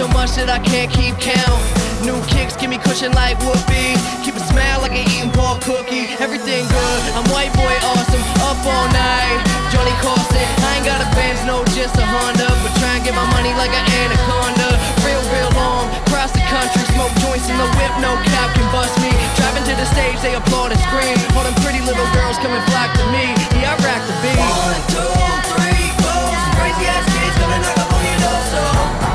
[0.00, 1.60] so much that I can't keep count.
[2.08, 3.92] New kicks give me cushion like whoopee.
[4.24, 6.08] Keep a smile like an eating ball cookie.
[6.16, 8.24] Everything good, I'm white boy awesome.
[8.48, 9.36] Up all night,
[9.68, 10.40] Johnny Carson.
[10.64, 12.48] I ain't got a Benz, no, just a Honda.
[12.64, 14.72] But try and get my money like an anaconda.
[15.04, 18.96] Real, real long, cross the country, smoke joints in the whip, no cap can bust
[19.04, 19.12] me.
[19.36, 21.20] Driving to the stage, they applaud and scream.
[21.36, 23.36] All them pretty little girls come and flock to me.
[23.60, 24.40] Yeah, I rock the beat.
[24.40, 25.12] One, two,
[25.52, 26.24] three, four.
[26.56, 29.09] Crazy ass kids gonna knock up on your door, so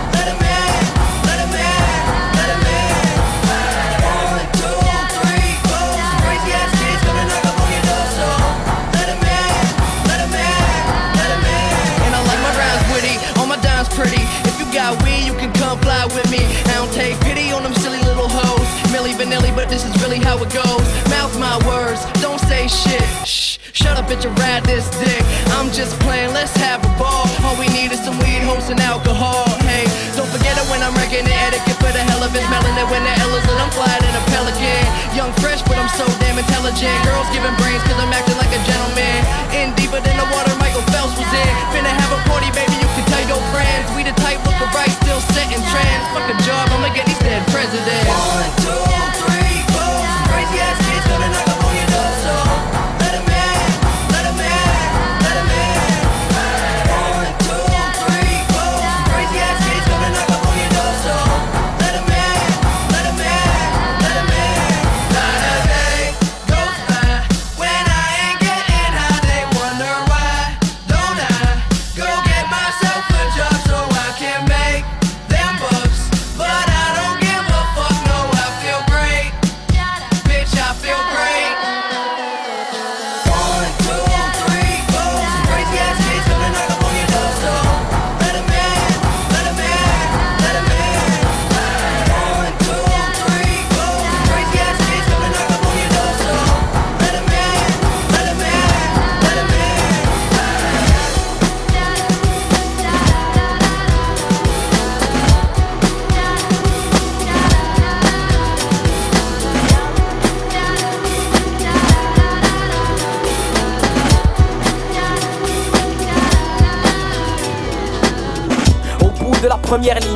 [16.14, 16.44] with me.
[16.70, 18.68] I don't take pity on them silly little hoes.
[18.94, 20.86] Milli Vanilli, but this is really how it goes.
[21.10, 23.04] Mouth my words, don't say shit.
[23.26, 25.24] Shh, shut up, bitch, and ride this dick.
[25.58, 27.25] I'm just playing, let's have a ball.
[27.56, 29.48] All we need is some weed, hoes, and alcohol.
[29.64, 29.88] Hey,
[30.20, 32.44] don't forget it when I'm wrecking the etiquette for the hell of it.
[32.52, 34.84] Smelling it when the L is and I'm flying in a pelican.
[35.16, 36.92] Young, fresh, but I'm so damn intelligent.
[37.08, 39.24] Girls giving brains, cause I'm acting like a gentleman.
[39.56, 41.52] In deeper than the water Michael Phelps was in.
[41.72, 43.88] Finna have a party, baby, you can tell your friends.
[43.96, 46.04] We the type looking right, still setting trends.
[46.12, 48.12] Fuck a job, I'ma get these dead presidents.
[48.12, 48.84] One, two,
[49.24, 49.35] three,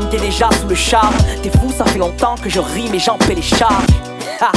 [0.09, 1.15] t'es déjà sous le charme.
[1.43, 3.85] T'es fou, ça fait longtemps que je rime et j'en paie les charges.
[4.41, 4.51] Ha.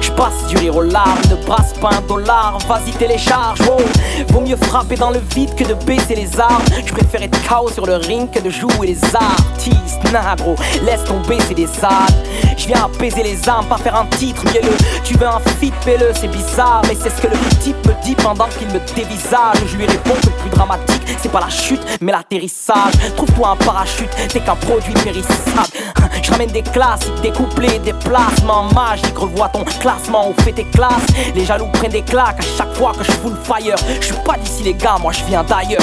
[0.00, 3.80] Je passe du rire aux larmes, ne brasse pas un dollar, vas-y télécharge, oh
[4.28, 7.70] Vaut mieux frapper dans le vide que de baisser les armes Je préfère être KO
[7.70, 12.14] sur le ring que de jouer les artistes Nah gros, laisse tomber c'est des ânes
[12.56, 16.12] Je viens apaiser les âmes, pas faire un titre mielleux Tu veux un feat, fais-le,
[16.14, 19.58] c'est bizarre Mais c'est ce que le type me dit pendant qu'il me dévisage.
[19.66, 22.94] Je lui réponds que le plus dramatique c'est pas la chute mais l'atterrissage.
[23.16, 25.68] Trouve-toi un parachute, t'es qu'un produit périssable.
[26.22, 29.16] Je ramène des classiques, des couplets, des placements magiques.
[29.16, 31.06] Revois ton classement ou fais tes classes.
[31.36, 33.76] Les jaloux prennent des claques à chaque fois que je full fire.
[34.00, 35.82] Je suis pas d'ici les gars, moi je viens d'ailleurs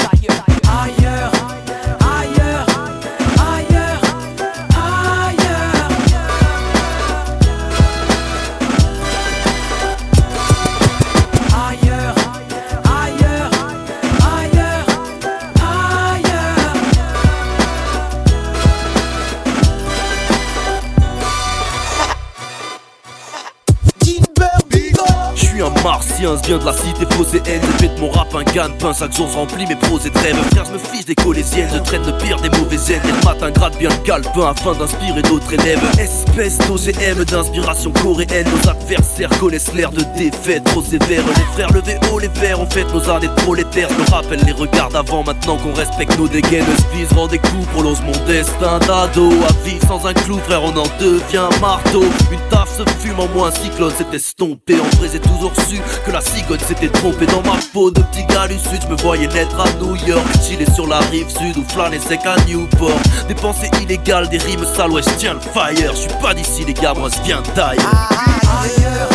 [26.24, 27.60] je viens de la cité phocéenne.
[27.80, 30.36] J'ai de mon rap un gagne-pain, chaque jour je remplis mes pros et trêves.
[30.52, 33.02] Frère, je me fiche des colésiennes, je traîne le pire des mauvaises aides.
[33.04, 35.80] Et le matin, gratte bien le calepin afin d'inspirer d'autres élèves.
[35.98, 41.24] Espèce d'OGM d'inspiration coréenne, nos adversaires connaissent l'air de défaite trop sévère.
[41.26, 43.88] Les frères levés haut les verres, on fait nos années prolétaires.
[43.90, 46.64] Je me rappelle les regards avant, maintenant qu'on respecte nos dégaines.
[46.96, 49.30] Je rend des coups, prolonge mon destin d'ado.
[49.48, 52.04] À vivre sans un clou, frère, on en devient marteau.
[52.32, 54.74] Une taf se fume en moi, un cyclone s'est estompé.
[54.80, 58.24] En vrai, j'ai toujours su que la cigogne s'était trompée dans ma peau de petit
[58.26, 58.80] gars du sud.
[58.82, 62.20] Je me voyais naître à New York, chiller sur la rive sud ou flâner sec
[62.24, 63.00] à Newport.
[63.26, 65.92] Des pensées illégales, des rimes sales, ouais, je tiens le fire.
[65.92, 69.13] Je suis pas d'ici, les gars, moi je viens d'ailleurs.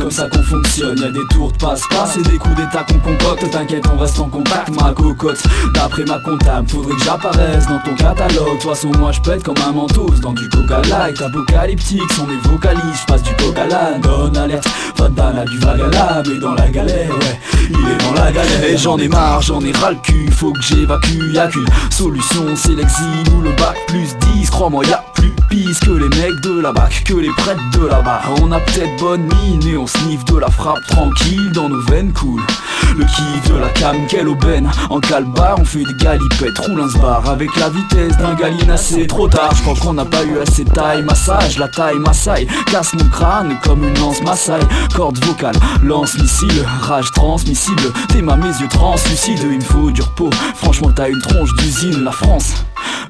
[0.00, 0.98] Comme ça qu'on fonctionne.
[0.98, 3.50] Y'a des tours de passe-passe et des coups d'état qu'on concocte.
[3.50, 5.42] T'inquiète, on reste en contact, ma cocotte.
[5.74, 8.58] D'après ma comptable, faudrait que j'apparaisse dans ton catalogue.
[8.58, 11.20] De façon, moi je pète comme un mentos dans du coca light.
[11.20, 13.98] Apocalyptique sont mes vocalistes, j'passe du coca là.
[14.02, 17.40] Donne alerte, Fadana du vague à la, mais dans la galère, ouais.
[17.68, 18.64] Il est dans la galère.
[18.64, 21.32] Et j'en ai marre, j'en ai ras le cul, faut que j'évacue.
[21.32, 24.50] Y'a qu'une solution, c'est l'exil ou le bac plus 10.
[24.50, 25.04] Crois-moi, y'a
[25.84, 28.22] que les mecs de la bac, que les prêtres de là-bas.
[28.40, 32.12] On a peut-être bonne mine et on sniffe de la frappe tranquille dans nos veines
[32.12, 32.40] cool.
[32.96, 34.70] Le kiff de la cam, quelle aubaine.
[34.88, 39.06] En calbar, on fait des galipettes, roule un sbar avec la vitesse d'un gallinacé.
[39.06, 41.02] Trop tard, je crois qu'on n'a pas eu assez taille.
[41.02, 44.66] Massage, la taille, massaille, casse mon crâne comme une lance massaille.
[44.94, 47.92] Corde vocale, lance missile, rage transmissible.
[48.08, 50.30] T'es ma mes yeux translucides, il me faut du repos.
[50.56, 52.54] Franchement, t'as une tronche d'usine, la France.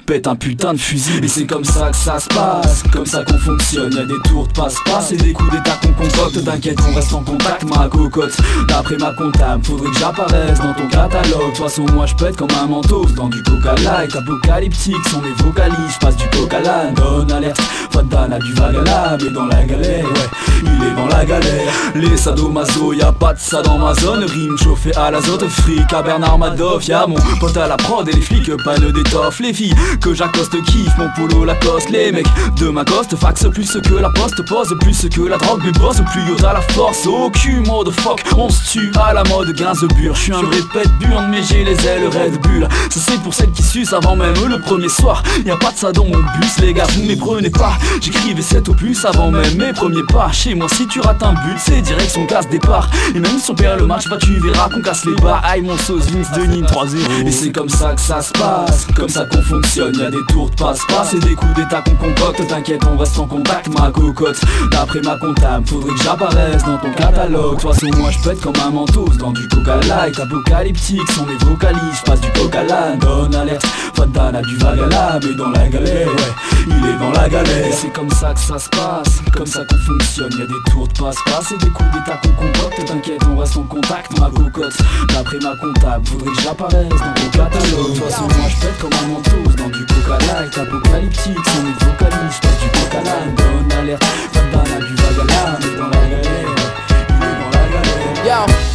[0.07, 2.83] Pète un putain de fusil Et c'est comme ça que ça se passe.
[2.93, 6.45] Comme ça qu'on fonctionne Y'a des tours de passe-passe Et des coups d'état qu'on concocte.
[6.45, 8.37] T'inquiète on reste en contact ma cocotte.
[8.69, 11.53] D'après ma comptable Faudrait que j'apparaisse dans ton catalogue.
[11.53, 15.09] De façon moi je pète comme un mentos Dans du coca light Apocalyptique.
[15.11, 17.61] Sont mes vocalistes Passe du coca là Donne alerte
[17.91, 20.05] Fadana du vague à la Mais dans la galère.
[20.05, 20.31] Ouais
[20.63, 21.73] il est dans la galère.
[21.95, 24.25] Les sadomaso Y'a pas de ça dans ma zone.
[24.25, 25.47] Rime chauffé à l'azote.
[25.49, 29.41] Fric à Bernard Madoff Y'a mon pote à la prod Et les flics panne d'étoffe.
[29.41, 29.53] Les
[30.01, 32.27] que j'accoste kiffe mon polo Lacoste Les mecs
[32.59, 36.01] de ma coste fax plus que la poste Pose plus que la drogue Mais bosse
[36.13, 37.07] plus à la force.
[37.07, 40.59] Au cul mode fuck On se tue à la mode Gainsbourg Je suis un vrai
[40.73, 42.69] pète burne Mais j'ai les ailes Red Bull.
[42.91, 45.23] Ça c'est pour celles qui sucent avant même le premier soir.
[45.45, 47.77] Y'a pas de ça dans mon bus les gars Vous méprenez pas.
[48.01, 50.33] J'écrivais cet opus avant même mes premiers pas.
[50.33, 52.89] Chez moi si tu rates un but C'est direction casse départ.
[53.15, 55.61] Et même si on perd le match Bah tu verras qu'on casse les bas Aïe
[55.63, 59.27] mon sauce Vince Denis 3-0 Et c'est comme ça que ça se passe Comme ça
[59.27, 62.47] qu'on fonctionne Y'a des tours de passe-passe Et des coups d'état qu'on concocte.
[62.47, 64.41] T'inquiète on reste en contact ma cocotte.
[64.71, 67.59] D'après ma comptable Faudrait que j'apparaisse dans ton catalogue.
[67.59, 71.37] Toute façon moi je pète comme un mentos Dans du coca light Apocalyptique sont mes
[71.45, 72.63] vocalistes Passe du coca
[73.01, 77.11] Donne alerte Fadana du vague à la Mais dans la galère Ouais il est dans
[77.13, 77.73] la galère.
[77.73, 80.31] C'est comme ça que ça se passe Comme ça qu'on fonctionne.
[80.39, 82.85] Y'a des tours de passe-passe Et des coups d'état qu'on concocte.
[82.87, 84.77] T'inquiète on reste en contact ma cocotte.
[85.09, 87.95] D'après ma comptable Faudrait que j'apparaisse dans ton catalogue.
[87.95, 91.73] Toute façon moi je pète comme un mentos Dans du coca light Apocalyptique sont mes
[91.73, 95.97] vocalistes Passe du coca là Donne alerte Fadana du vague à la Mais dans la
[96.09, 96.51] galère
[96.89, 98.71] Il est dans la galère Yo.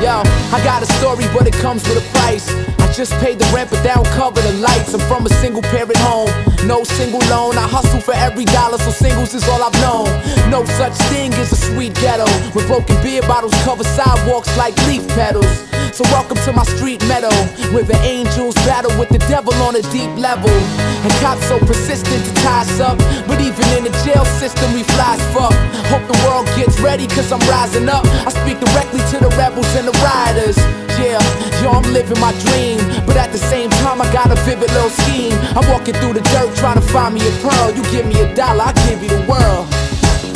[0.00, 0.22] Yo,
[0.52, 2.77] I got a story, but it comes with a price.
[2.98, 4.92] Just pay the rent, but that don't cover the lights.
[4.92, 6.26] I'm from a single parent home,
[6.66, 7.54] no single loan.
[7.54, 10.10] I hustle for every dollar, so singles is all I've known.
[10.50, 12.26] No such thing as a sweet ghetto,
[12.58, 15.46] where broken beer bottles cover sidewalks like leaf petals.
[15.94, 17.30] So welcome to my street meadow,
[17.70, 20.50] where the angels battle with the devil on a deep level.
[20.50, 22.98] And cops so persistent to tie us up,
[23.30, 25.54] but even in the jail system we fly as fuck.
[25.86, 26.18] Hope the
[26.88, 28.04] ready, cause I'm rising up.
[28.24, 30.56] I speak directly to the rebels and the riders.
[30.96, 31.20] Yeah,
[31.60, 34.88] yo, I'm living my dream, but at the same time I got a vivid little
[34.88, 35.36] scheme.
[35.56, 37.68] I'm walking through the dirt trying to find me a pearl.
[37.76, 39.68] You give me a dollar, I give you the world.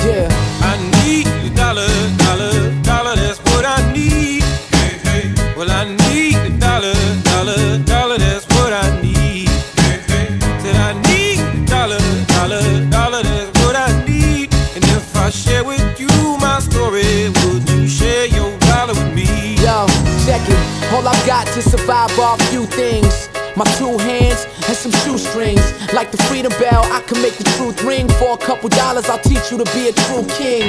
[0.05, 0.29] Yeah.
[0.61, 1.89] I need a dollar,
[2.21, 2.53] dollar,
[2.85, 3.82] dollar, that's what I
[20.93, 23.31] All I've got to survive are a few things.
[23.57, 25.61] My two hands and some shoestrings.
[25.93, 28.09] Like the freedom bell, I can make the truth ring.
[28.17, 30.65] For a couple dollars, I'll teach you to be a true king.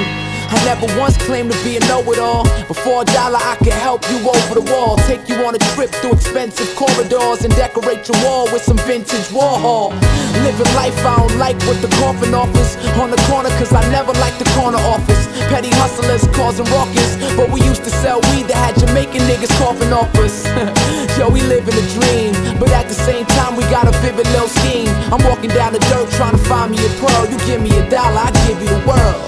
[0.52, 2.44] I never once claimed to be a know-it-all.
[2.68, 4.96] But for a dollar, I can help you over the wall.
[5.08, 9.28] Take you on a trip through expensive corridors and decorate your wall with some vintage
[9.32, 9.96] Warhol.
[10.44, 12.76] Living life I don't like what the coffin offers.
[13.00, 15.24] On the corner, cause I never liked the corner office.
[15.48, 17.16] Petty hustlers causing ruckus.
[17.36, 20.44] But we used to sell weed that had Jamaican niggas coughing off us.
[21.18, 22.34] Yo, we live in a dream.
[22.58, 24.88] But at the same time, we got a vivid little scheme.
[25.12, 27.26] I'm walking down the dirt trying to find me a pearl.
[27.30, 29.22] You give me a dollar, I give you the world.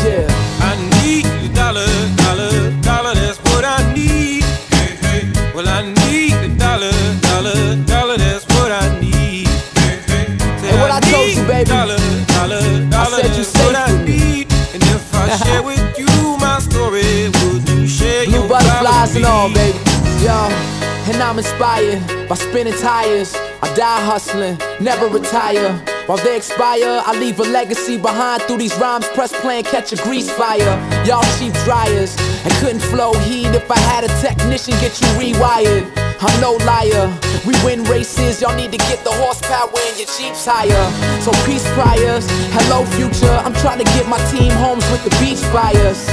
[0.00, 0.24] Yeah.
[0.64, 1.84] I need a dollar,
[2.16, 4.44] dollar, dollar, that's what I need.
[4.72, 5.52] Hey, hey.
[5.54, 9.46] Well, I need a dollar, dollar, dollar, that's what I need.
[9.76, 10.24] Hey, hey.
[10.56, 11.68] Said And what I told you, baby.
[11.68, 12.00] Dollar,
[12.32, 14.48] dollar, dollar, said you that's what safe I need.
[14.72, 16.08] And if I share with you
[16.40, 19.89] my story, would you share Blue your butterflies and all, baby.
[20.20, 20.48] Yo,
[21.08, 21.98] and I'm inspired
[22.28, 23.34] by spinning tires.
[23.62, 25.72] I die hustling, never retire.
[26.04, 29.08] While they expire, I leave a legacy behind through these rhymes.
[29.14, 30.76] Press play and catch a grease fire.
[31.06, 32.14] Y'all cheap dryers
[32.44, 35.88] and couldn't flow heat if I had a technician get you rewired.
[36.20, 37.08] I'm no liar.
[37.46, 40.84] We win races, y'all need to get the horsepower in your Jeeps higher.
[41.22, 43.40] So peace priors, hello future.
[43.40, 46.04] I'm trying to get my team homes with the beach fires.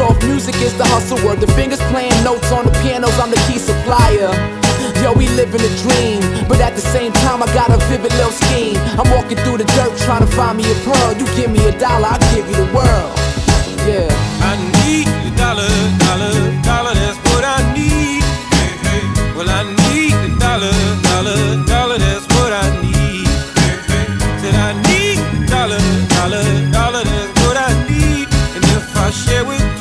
[0.00, 3.28] So if music is the hustle word, the fingers playing notes on the pianos, I'm
[3.28, 4.32] the key supplier.
[5.04, 8.32] Yo, we living a dream, but at the same time, I got a vivid little
[8.32, 8.80] scheme.
[8.96, 11.12] I'm walking through the dirt trying to find me a pearl.
[11.20, 13.12] You give me a dollar, I'll give you the world.
[13.84, 14.08] Yeah.
[14.40, 15.68] I need a dollar,
[16.08, 16.32] dollar,
[16.64, 18.24] dollar, that's what I need.
[18.56, 19.04] Hey, hey.
[19.36, 20.72] Well, I need a dollar,
[21.12, 23.28] dollar, dollar, that's what I need.
[23.52, 24.06] Hey, hey.
[24.40, 25.82] Said I need a dollar,
[26.16, 28.32] dollar, dollar, that's what I need.
[28.56, 29.79] And if I share with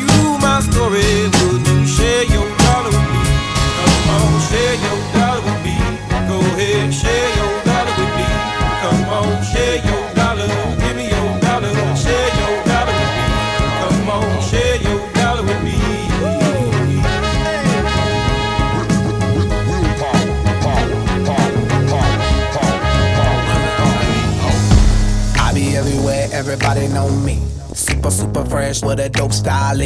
[27.00, 27.40] know me.
[27.74, 29.80] Super, super fresh with a dope style.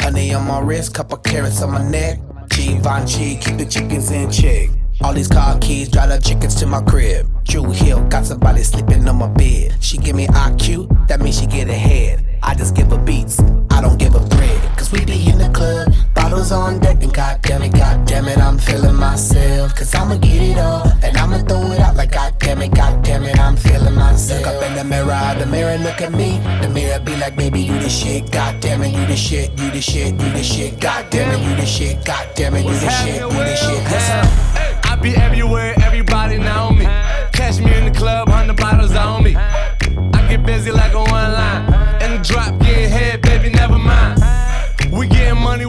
[0.00, 2.18] Honey on my wrist, couple carats on my neck.
[2.48, 4.70] Givenchy, keep the chickens in check.
[5.02, 7.26] All these car keys, drive the chickens to my crib.
[7.44, 9.76] Drew Hill, got somebody sleeping on my bed.
[9.80, 12.24] She give me IQ, that means she get ahead.
[12.42, 13.38] I just give her beats,
[13.70, 14.60] I don't give her bread.
[14.76, 15.92] Cause we be in the club,
[16.28, 19.74] bottles on deck, and goddamn it, goddamn it, I'm feeling myself.
[19.74, 23.38] Cause I'ma get it all, and I'ma throw it out like goddamn it, goddamn it,
[23.38, 24.44] I'm feeling myself.
[24.44, 26.38] Look up in the mirror, the mirror look at me.
[26.60, 29.80] The mirror be like, baby, you the shit, goddamn it, you the shit, you the
[29.80, 33.28] shit, you the shit, goddamn it, you the shit, goddamn it, you the shit, you
[33.30, 33.84] the shit.
[33.90, 34.28] Listen.
[34.84, 36.84] I be everywhere, everybody know me.
[37.32, 39.34] Catch me in the club, hundred bottles on me.
[39.36, 41.64] I get busy like a one line.
[42.02, 44.20] In the drop, getting head, baby, never mind.
[44.92, 45.66] We getting money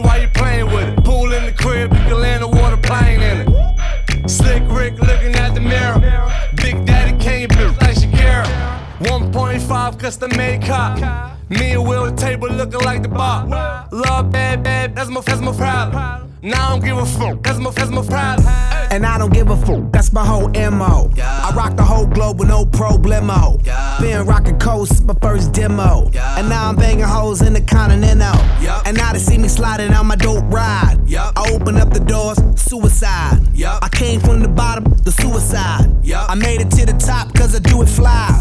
[9.70, 11.39] 1.5 custom made cop.
[11.50, 13.44] Me and Will table looking like the bar.
[13.90, 16.28] Love bad, bad, that's my, that's my problem.
[16.42, 18.46] Now I don't give a fuck, that's my, that's my problem.
[18.92, 21.10] And I don't give a fuck, that's my whole MO.
[21.20, 23.62] I rock the whole globe with no problemo.
[24.00, 26.10] Been rocking coast, my first demo.
[26.14, 28.40] And now I'm banging hoes in the continental.
[28.86, 30.98] And now they see me sliding on my dope ride.
[31.14, 33.40] I open up the doors, suicide.
[33.82, 35.90] I came from the bottom, the suicide.
[36.14, 38.40] I made it to the top cause I do it fly.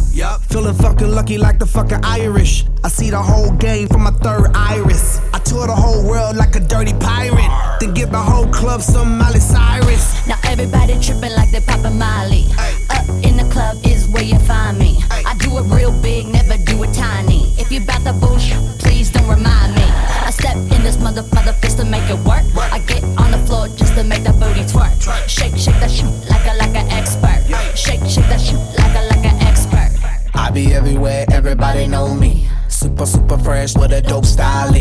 [0.50, 2.66] Feeling fucking lucky like the fucking Irish.
[2.84, 5.20] I see the whole game from my third iris.
[5.34, 7.52] I tour the whole world like a dirty pirate.
[7.80, 10.28] Then give the whole club some Miley Cyrus.
[10.28, 12.44] Now everybody tripping like they poppin' Molly.
[12.92, 15.00] Up in the club is where you find me.
[15.10, 17.56] I do it real big, never do it tiny.
[17.58, 19.88] If you bout the bullshit, please don't remind me.
[20.28, 22.44] I step in this mother mother fist to make it work.
[22.76, 24.92] I get on the floor just to make that booty twerk.
[25.30, 27.40] Shake, shake that shit like a like an expert.
[27.78, 29.90] Shake, shake that shit like a like an expert.
[30.36, 32.50] I be everywhere, everybody know me.
[32.80, 34.74] Super, super fresh with a dope style.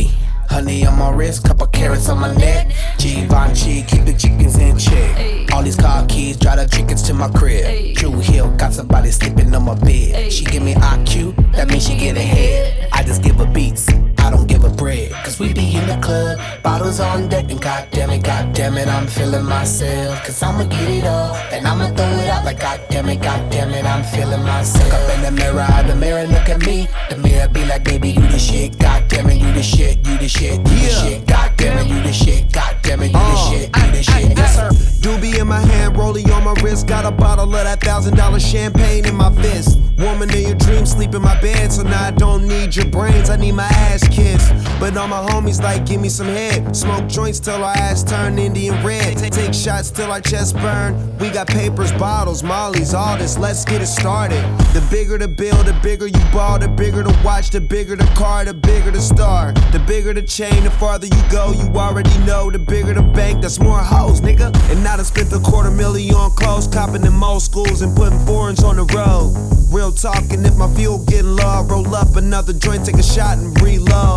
[0.48, 2.72] Honey on my wrist, couple carats on my neck.
[2.96, 5.52] Givenchy, keep the chickens in check.
[5.52, 7.96] All these car keys, drive the chickens to my crib.
[7.96, 10.32] Drew Hill, got somebody sleeping on my bed.
[10.32, 12.88] She give me IQ, that means she get ahead.
[12.92, 13.88] I just give her beats,
[14.28, 15.10] I don't give her bread.
[15.24, 19.06] Cause we be in the club, bottles on deck, and goddamn it, goddamn it, I'm
[19.06, 20.22] feeling myself.
[20.22, 23.86] Cause I'ma get it all, and I'ma throw it out like goddamn it, goddamn it,
[23.86, 24.84] I'm feeling myself.
[24.84, 26.88] Look up in the mirror, the mirror look at me.
[27.09, 30.28] The mirror be like, baby, you the shit, goddamn it, you the shit, you the
[30.28, 33.50] shit, you the shit, goddamn it, you the shit, goddamn damn it, you the uh,
[33.50, 34.36] shit, you the shit.
[34.36, 34.70] Yes, sir.
[35.02, 36.86] Doobie in my hand, rolling on my wrist.
[36.86, 39.78] Got a bottle of that thousand dollar champagne in my fist.
[39.98, 41.72] Woman in your dreams, sleep in my bed.
[41.72, 44.53] So now I don't need your brains, I need my ass kissed.
[44.81, 46.74] But all my homies like, give me some head.
[46.74, 49.19] Smoke joints till our ass turn Indian red.
[49.19, 50.93] Take shots till our chest burn.
[51.19, 53.39] We got papers, bottles, mollies, all this.
[53.39, 54.43] Let's get it started.
[54.74, 56.59] The bigger the bill, the bigger you ball.
[56.59, 59.53] The bigger the watch, the bigger the car, the bigger the star.
[59.73, 61.53] The bigger the chain, the farther you go.
[61.53, 62.51] You already know.
[62.51, 64.55] The bigger the bank, that's more hoes, nigga.
[64.70, 68.19] And now I spent a quarter million on clothes, copping them old schools and putting
[68.27, 69.35] foreigns on the road.
[69.70, 73.36] Real talking, if my fuel getting low, I roll up another joint, take a shot
[73.36, 74.07] and reload.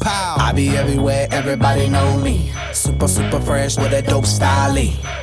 [0.00, 0.36] Pow.
[0.38, 2.52] I be everywhere, everybody know me.
[2.72, 4.76] Super, super fresh with a dope style.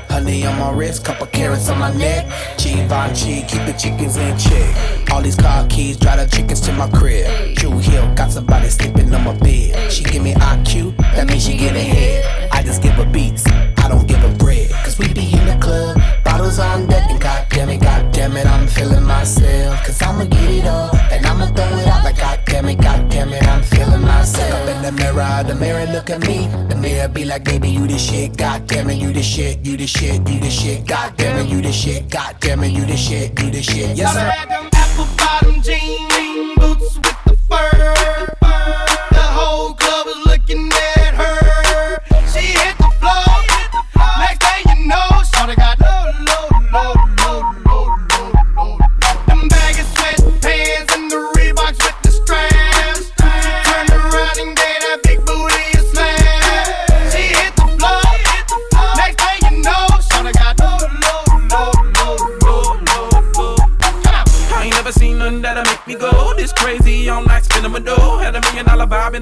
[0.10, 2.26] Honey on my wrist, couple carats on my neck.
[2.57, 5.11] Givenchy, keep the chickens in check.
[5.11, 7.56] All these car keys, drive the chickens to my crib.
[7.56, 9.91] Drew Hill, got somebody sleeping on my bed.
[9.91, 12.49] She give me IQ, that means she get ahead.
[12.52, 13.45] I just give her beats,
[13.77, 14.69] I don't give her bread.
[14.84, 15.98] Cause we be in the club,
[16.40, 19.86] bottles on deck, and goddamn it, goddamn it, I'm feeling myself.
[19.86, 23.44] Cause I'ma get it all, and I'ma throw it out like goddamn it, goddamn it,
[23.44, 24.66] I'm feeling myself.
[24.66, 26.48] Look Up in the mirror, the mirror look at me.
[26.70, 29.88] The mirror be like, baby, you the shit, goddamn it, you the shit, you the
[29.88, 33.52] shit, you the shit, goddamn it, you the shit, goddamn it, you the shit, you
[33.52, 33.98] the shit.
[33.98, 34.32] Yes, sir.
[34.74, 37.09] Apple bottom jean boots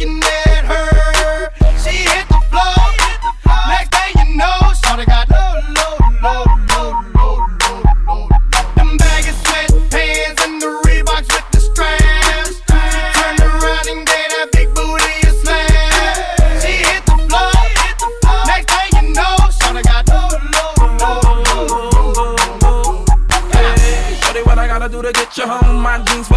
[0.00, 0.39] looking at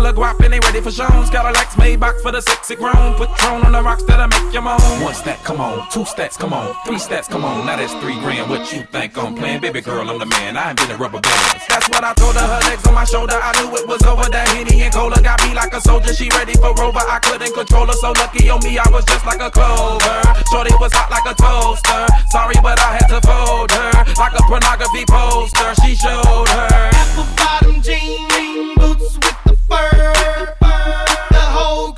[0.04, 1.30] full of guap and they ready for shows.
[1.30, 3.16] Got a Lex Maybach for the sexy grown.
[3.16, 4.80] Patron on the rocks that'll make you moan.
[5.02, 5.88] One stat, come on.
[5.90, 6.76] Two stats, come on.
[6.86, 7.66] Three stats, come on.
[7.66, 8.50] Now that's three grand.
[8.50, 9.62] What you think I'm playing?
[9.62, 10.58] Baby girl, I'm the man.
[10.58, 11.62] I ain't been a rubber band.
[11.70, 12.42] That's what I told her.
[12.42, 13.40] Her legs on my shoulder.
[13.40, 14.28] I knew it was over.
[14.30, 16.14] That Henny and Cola got me like a soldier.
[16.14, 17.00] She ready for Rover.
[17.00, 17.94] I couldn't control her.
[17.94, 20.20] So lucky on me, I was just like a clover.
[20.52, 22.04] Shorty was hot like a toaster.
[22.32, 23.92] Sorry, but I had to fold her.
[24.20, 25.72] Like a pornography poster.
[25.82, 26.92] She showed her.
[26.92, 30.56] Apple bottom jean boots with the fur.
[31.32, 31.94] The whole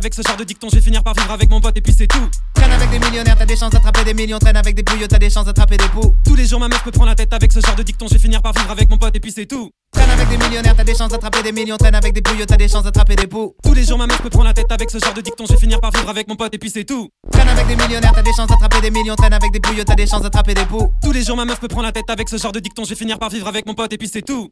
[0.00, 1.92] avec ce genre de dicton Je vais finir par vivre avec mon pote et puis
[1.96, 4.38] c'est tout Traîne avec des millionnaires, t'as des chances d'attraper des millions.
[4.38, 6.14] Traîne avec des bouillots, t'as des chances d'attraper des poux.
[6.24, 8.14] Tous les jours ma meuf me prend la tête avec ce genre de dicton Je
[8.14, 10.74] vais finir par vivre avec mon pote et puis c'est tout Traîne avec des millionnaires,
[10.74, 11.76] t'as des chances d'attraper des millions.
[11.76, 13.54] Traîne avec des bouillots, t'as des chances d'attraper des poux.
[13.62, 15.52] Tous les jours ma meuf me prend la tête avec ce genre de dicton Je
[15.52, 18.12] vais finir par vivre avec mon pote et puis c'est tout Traîne avec des millionnaires,
[18.14, 19.16] t'as des chances d'attraper des millions.
[19.16, 20.90] Traîne avec des bouillots, t'as des chances d'attraper des poux.
[21.02, 22.90] Tous les jours ma meuf me prend la tête avec ce genre de dicton Je
[22.90, 24.48] vais finir par vivre avec mon pote et puis c'est tout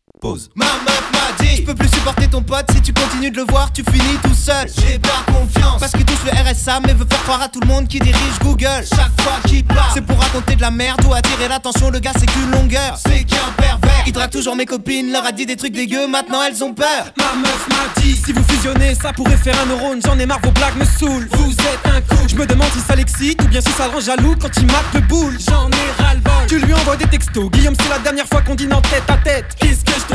[0.57, 3.45] Ma meuf m'a dit Je peux plus supporter ton pote Si tu continues de le
[3.49, 4.69] voir tu finis tout seul.
[4.77, 5.79] J'ai pas confiance.
[5.79, 8.39] Parce qu'il touche le RSA Mais veut faire croire à tout le monde qui dirige
[8.43, 8.85] Google.
[8.89, 11.91] Chaque fois qu'il parle C'est pour raconter de la merde ou attirer l'attention.
[11.91, 12.97] Le gars c'est qu'une longueur.
[12.97, 14.03] C'est qu'un pervers.
[14.07, 16.09] Il drague toujours mes copines Leur a dit des trucs dégueux.
[16.09, 17.13] Maintenant elles ont peur.
[17.17, 20.01] Ma meuf m'a dit Si vous fusionnez ça pourrait faire un neurone.
[20.05, 21.29] J'en ai marre vos blagues me saoulent.
[21.33, 23.95] Vous êtes un coup Je me demande si ça l'excite Ou bien si ça le
[23.95, 25.39] rend jaloux quand il mate le boule.
[25.39, 27.49] J'en ai ras le bol Tu lui envoies des textos.
[27.51, 29.47] Guillaume c'est la dernière fois qu'on dîne en tête à tête.
[29.61, 30.08] Qu'est-ce que je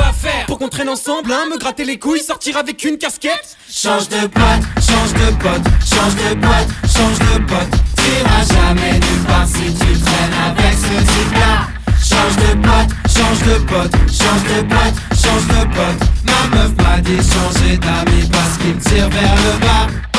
[0.48, 4.28] Pour qu'on traîne ensemble hein, Me gratter les couilles Sortir avec une casquette Change de
[4.28, 7.80] pote, change de pote, change de pote, change de pote.
[7.98, 11.68] T'iras jamais nulle part si tu traînes avec ce type-là.
[11.98, 16.10] Change de pote, change de pote, change de pote, change de pote.
[16.24, 20.13] Ma meuf m'a dit changer d'amis parce qu'il tire vers le bas.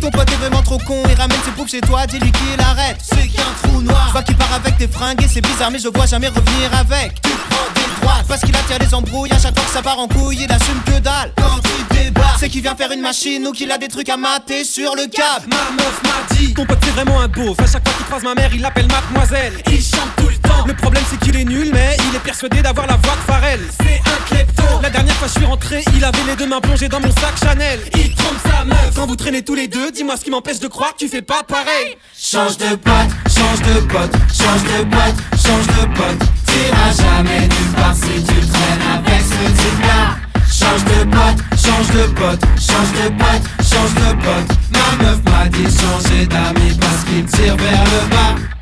[0.00, 2.96] Ton pote est vraiment trop con, il ramène ses poupes chez toi, dis-lui qu'il arrête.
[3.02, 4.08] C'est qu'un trou noir.
[4.12, 7.20] Vois qu'il part avec tes fringues et c'est bizarre, mais je vois jamais revenir avec.
[7.22, 9.32] Tu prends des droites parce qu'il attire les embrouilles.
[9.32, 11.32] À chaque fois que ça part en couille, il assume que dalle.
[11.36, 14.16] Quand il débarque, c'est qu'il vient faire une machine ou qu'il a des trucs à
[14.16, 15.46] mater sur le câble.
[15.50, 18.22] Ma meuf m'a dit Ton pote c'est vraiment un beauf À chaque fois qu'il croise
[18.22, 21.44] ma mère il l'appelle mademoiselle Il chante tout le temps Le problème c'est qu'il est
[21.44, 25.14] nul mais il est persuadé d'avoir la voix de Pharrell C'est un klepto La dernière
[25.14, 28.14] fois je suis rentré il avait les deux mains plongées dans mon sac Chanel Il
[28.14, 30.92] trompe sa meuf Quand vous traînez tous les deux dis-moi ce qui m'empêche de croire
[30.94, 35.66] que tu fais pas pareil Change de pote, change de pote, change de pote, change
[35.66, 36.28] de pote.
[36.46, 40.16] T'iras jamais nulle part si tu traînes avec ce type-là.
[40.50, 44.56] Change de pote, change de pote, change de pote, change de pote.
[44.72, 48.55] Ma meuf m'a dit changer d'amis parce qu'il tire vers le bas.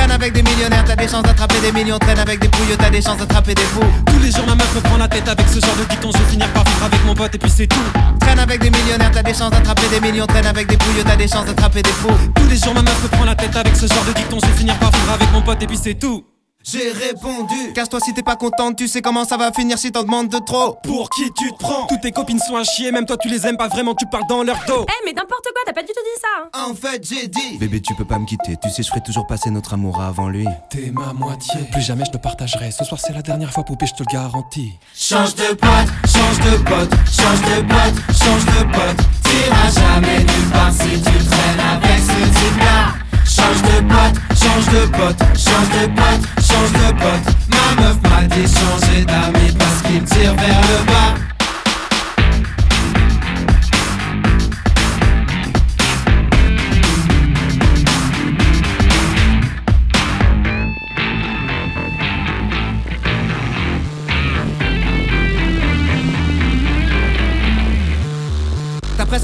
[0.00, 1.98] Traîne avec des millionnaires, t'as des chances d'attraper des millions.
[1.98, 3.84] Traîne avec des pouilleux, t'as des chances d'attraper des fous.
[4.06, 6.16] Tous les jours ma meuf me prend la tête avec ce genre de dicton Je
[6.16, 7.76] vais finir par vivre avec mon pote et puis c'est tout
[8.18, 10.26] Traîne avec des millionnaires, t'as des chances d'attraper des millions.
[10.26, 12.08] Traîne avec des pouilleux, t'as des chances d'attraper des fous.
[12.34, 14.46] Tous les jours ma meuf me prend la tête avec ce genre de dicton Je
[14.46, 16.24] vais finir par vivre avec mon pote et puis c'est tout
[16.62, 20.02] J'ai répondu Casse-toi si t'es pas contente, tu sais comment ça va finir si t'en
[20.02, 21.86] demandes de trop Pour qui tu te prends?
[21.86, 24.26] Toutes tes copines sont à chier, même toi tu les aimes pas vraiment, tu parles
[24.28, 26.28] dans leur dos Eh, mais n'importe quoi, t'as pas du tout dit ça.
[26.52, 26.66] hein.
[26.70, 28.56] En fait j'ai dit Bébé, tu peux pas me quitter.
[28.62, 30.46] Tu sais, je ferai toujours passer notre amour avant lui.
[30.68, 33.86] T'es ma moitié Plus jamais je te partagerai Ce soir c'est la dernière fois poupée,
[33.86, 38.72] je te le garantis Change de pote, change de pote, change de pote, change de
[38.72, 39.06] pote.
[39.30, 42.78] T'iras jamais nulle part si tu traînes avec ce type-là.
[43.24, 47.26] Change de pote, change de pote, change de pote, change de pote.
[47.52, 51.29] Ma meuf m'a dit changer d'amis parce qu'il tire vers le bas.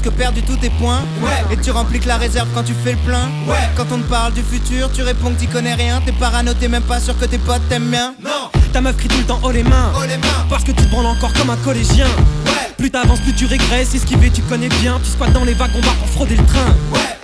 [0.07, 1.01] Presque perdu tous tes points.
[1.21, 1.53] Ouais.
[1.53, 3.29] Et tu remplis que la réserve quand tu fais le plein.
[3.47, 3.55] Ouais.
[3.75, 6.01] Quand on te parle du futur, tu réponds que t'y connais rien.
[6.05, 8.13] T'es parano, t'es même pas sûr que tes potes t'aiment bien.
[8.23, 8.49] Non.
[8.73, 9.91] Ta meuf crie tout le temps haut les mains.
[9.95, 10.45] Oh les mains.
[10.49, 12.07] Parce que tu te branles encore comme un collégien.
[12.45, 12.73] Ouais.
[12.77, 13.93] Plus t'avances plus tu régresses.
[13.95, 14.99] Esquiver tu connais bien.
[15.03, 16.75] Tu squattes dans les wagons bars pour frauder le train.
[16.93, 17.17] Ouais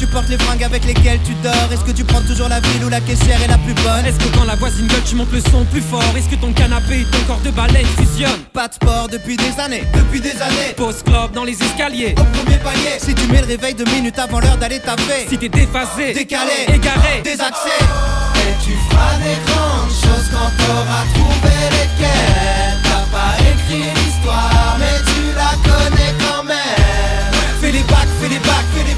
[0.00, 1.68] tu portes les fringues avec lesquelles tu dors.
[1.70, 4.06] Est-ce que tu prends toujours la ville où la caissière est la plus bonne?
[4.06, 6.52] Est-ce que quand la voisine gueule tu montes le son plus fort Est-ce que ton
[6.52, 8.44] canapé et ton corps de baleine fusionnent?
[8.54, 10.72] Pas de sport depuis des années Depuis des années.
[10.74, 12.14] Pause club dans les escaliers.
[12.18, 15.28] Au premier palier Si tu mets le réveil deux minutes avant l'heure d'aller taper.
[15.28, 17.20] Si t'es déphasé Décalé Égaré.
[17.22, 17.68] Désaxé.
[18.40, 22.80] Et tu feras des grandes choses quand t'auras trouvé lesquelles.
[22.84, 27.36] T'as pas écrit l'histoire mais tu la connais quand même.
[27.60, 28.89] Fais les bacs, fais les bacs, fais les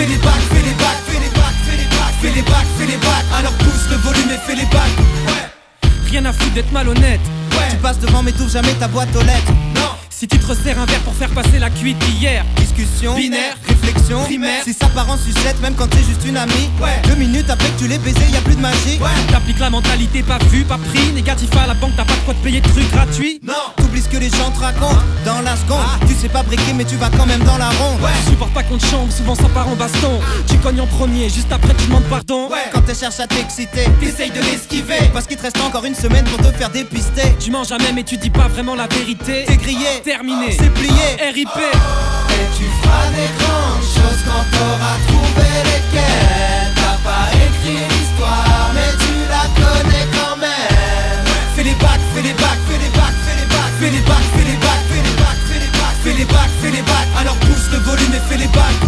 [0.00, 2.66] fais les bacs Fais les bacs, fais les bacs, fais les bacs, fais les bacs
[2.78, 4.96] Fais les bacs, Alors pousse le volume et fais les bacs.
[5.26, 7.20] Ouais, Rien à foutre d'être malhonnête.
[7.52, 7.68] Ouais.
[7.70, 9.52] Tu passes devant mais t'ouvres jamais ta boîte aux lettres.
[9.74, 9.90] Non
[10.20, 12.44] Si tu te resserres un verre pour faire passer la cuite d'hier.
[12.56, 14.62] Discussion, Binaire, réflexion, primaire.
[14.64, 16.68] Si ça part en sucette, même quand t'es juste une amie.
[16.78, 17.00] Ouais.
[17.08, 19.00] Deux minutes après que tu l'aies baisé, y a plus de magie.
[19.32, 21.10] T'appliques la mentalité pas vu, pas pris.
[21.14, 23.40] Négatif à la banque, t'as pas de quoi te payer de trucs gratuits.
[23.42, 23.54] Non.
[23.78, 25.00] T'oublies ce que les gens te racontent.
[25.24, 28.00] Dans la seconde Tu sais pas briquer mais tu vas quand même dans la ronde.
[28.24, 30.20] Tu supportes pas qu'on te chambre, souvent ça part en baston.
[30.46, 32.50] Tu cognes en premier, juste après tu demandes pardon.
[32.74, 35.08] Quand t'es cherches à t'exciter, t'essayes de l'esquiver.
[35.14, 37.34] Parce qu'il te reste encore une semaine pour te faire dépister.
[37.38, 39.44] Tu mens jamais mais tu dis pas vraiment la vérité.
[39.46, 40.50] T'es grillé, Terminé.
[40.50, 40.90] C'est plié.
[41.22, 48.72] RIP Et tu feras des grandes choses quand t'auras trouvé lesquelles T'as pas écrit l'histoire
[48.74, 51.24] mais tu la connais quand même.
[51.54, 54.28] Fais les bacs, fais les bacs, fais les bacs, fais les bacs Fais les bacs,
[54.34, 57.10] fais les bacs, fais les bacs, fais les bacs Fais les bacs, fais les bacs,
[57.16, 58.82] alors pousse le volume et fais les bacs.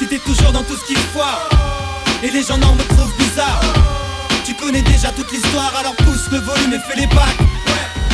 [0.00, 1.48] Si t'es toujours dans tout ce qu'il foire
[2.24, 3.60] Et les gens n'en me trouvent bizarre
[4.44, 5.72] Tu connais déjà toute l'histoire.
[5.78, 7.38] Alors pousse le volume et fais les bacs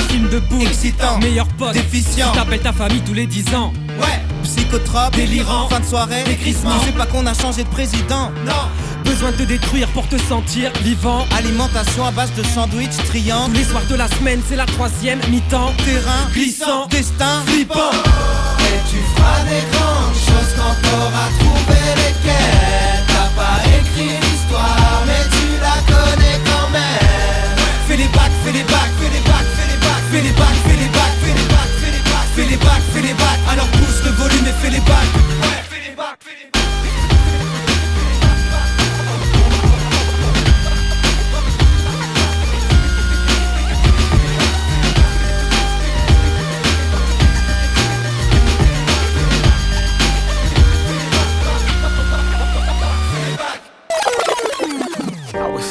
[0.08, 1.72] Film de boule, Excitant, meilleur pote.
[1.72, 2.30] Déficient.
[2.32, 3.72] Tu t'appelles ta famille tous les 10 ans.
[4.00, 5.68] Ouais, psychotrope, Délirant.
[5.68, 6.78] fin de soirée, Décrissement.
[6.80, 8.30] Tu sais pas qu'on a changé de président.
[8.46, 8.52] Non.
[9.04, 11.24] Besoin de te détruire pour te sentir vivant.
[11.36, 13.54] Alimentation à base de sandwich, triangle.
[13.56, 15.72] Les soirs de la semaine, c'est la troisième mi-temps.
[15.84, 17.90] Terrain glissant, destin flippant.
[18.60, 22.14] Et tu feras des grandes choses quand t'auras trouvé les
[30.26, 33.02] les bacs, fais les bacs, fais les bacs, fais les bacs, fais les bacs, fais
[33.02, 33.40] les bacs.
[33.50, 34.96] Alors pousse le volume et fais les bacs.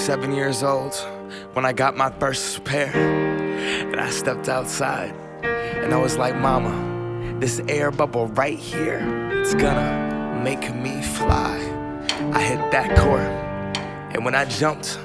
[0.05, 0.93] Seven years old
[1.53, 3.34] when I got my first pair.
[3.99, 5.13] I stepped outside
[5.43, 8.99] and I was like, Mama, this air bubble right here,
[9.33, 11.57] it's gonna make me fly.
[12.33, 13.21] I hit that court,
[14.13, 14.99] and when I jumped,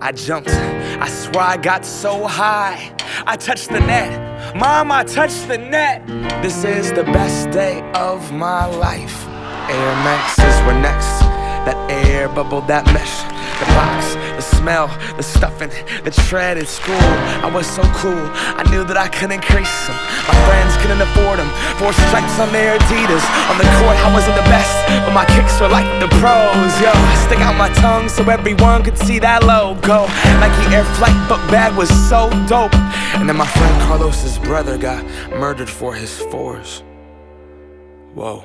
[0.00, 0.50] I jumped.
[0.50, 2.94] I swear I got so high.
[3.26, 4.56] I touched the net.
[4.56, 6.06] Mom, I touched the net.
[6.42, 9.26] This is the best day of my life.
[9.70, 11.20] Air Maxes were next.
[11.66, 13.22] That air bubble, that mesh.
[13.60, 15.70] The box, the smell, the stuffing,
[16.02, 17.06] the tread at school.
[17.46, 18.26] I was so cool,
[18.58, 19.94] I knew that I couldn't crease them.
[20.26, 21.50] My friends couldn't afford them.
[21.78, 23.22] Four stripes on their Adidas.
[23.50, 24.74] On the court, I wasn't the best,
[25.06, 26.72] but my kicks were like the pros.
[26.82, 30.10] Yo, I stick out my tongue so everyone could see that logo.
[30.42, 32.74] Nike Air Flight book bag was so dope.
[33.14, 35.04] And then my friend Carlos's brother got
[35.38, 36.82] murdered for his fours.
[38.14, 38.44] Whoa.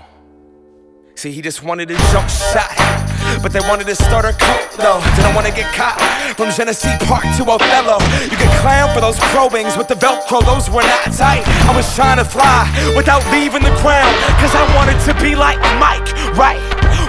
[1.15, 3.06] See, he just wanted a jump shot.
[3.41, 4.99] But they wanted to start a cult though.
[5.15, 5.99] Didn't want to get caught
[6.35, 7.97] from Genesee Park to Othello.
[8.25, 11.43] You could clown for those probings with the Velcro, those were not tight.
[11.67, 14.13] I was trying to fly without leaving the ground.
[14.41, 16.59] Cause I wanted to be like Mike, right?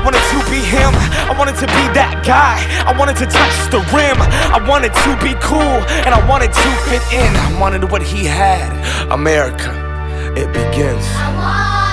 [0.04, 0.94] Wanted to be him,
[1.28, 2.56] I wanted to be that guy.
[2.86, 4.16] I wanted to touch the rim,
[4.54, 7.34] I wanted to be cool, and I wanted to fit in.
[7.36, 8.70] I wanted what he had.
[9.10, 9.72] America,
[10.36, 11.87] it begins.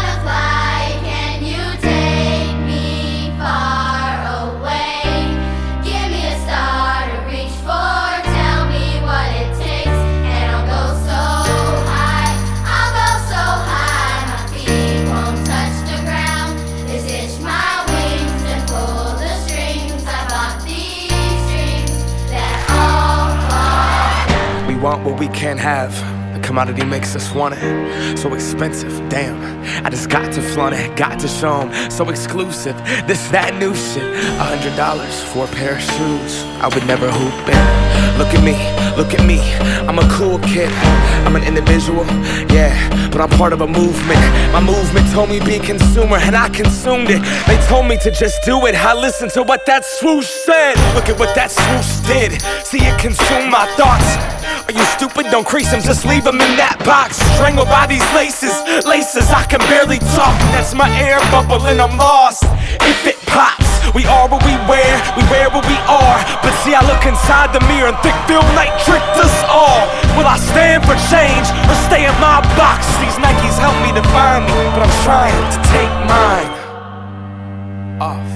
[24.96, 25.92] Want what we can't have.
[26.34, 28.18] The commodity makes us want it.
[28.18, 29.36] So expensive, damn.
[29.86, 31.92] I just got to flaunt it, got to show 'em.
[31.92, 32.76] So exclusive,
[33.08, 34.04] this, that new shit.
[34.40, 36.44] A hundred dollars for a pair of shoes.
[36.62, 37.66] I would never hoop in.
[38.20, 38.56] Look at me,
[38.96, 39.40] look at me.
[39.88, 40.72] I'm a cool kid.
[41.26, 42.06] I'm an individual,
[42.52, 42.74] yeah,
[43.12, 44.22] but I'm part of a movement.
[44.54, 47.22] My movement told me be consumer, and I consumed it.
[47.48, 48.76] They told me to just do it.
[48.76, 50.76] I listened to what that swoosh said.
[50.96, 52.42] Look at what that swoosh did.
[52.66, 54.35] See it consume my thoughts.
[54.66, 55.30] Are you stupid?
[55.30, 57.22] Don't crease them, just leave them in that box.
[57.38, 58.50] Strangled by these laces,
[58.82, 60.34] laces, I can barely talk.
[60.58, 62.42] That's my air bubble and I'm lost.
[62.82, 66.18] If it pops, we are what we wear, we wear what we are.
[66.42, 69.86] But see, I look inside the mirror and think Phil Knight tricked us all.
[70.18, 72.90] Will I stand for change or stay in my box?
[72.98, 76.52] These Nikes help me define me, but I'm trying to take mine
[78.02, 78.35] off.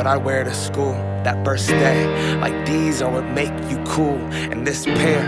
[0.00, 0.94] What I wear to school
[1.24, 2.36] that first day.
[2.36, 4.16] Like these are what make you cool.
[4.50, 5.22] And this pair,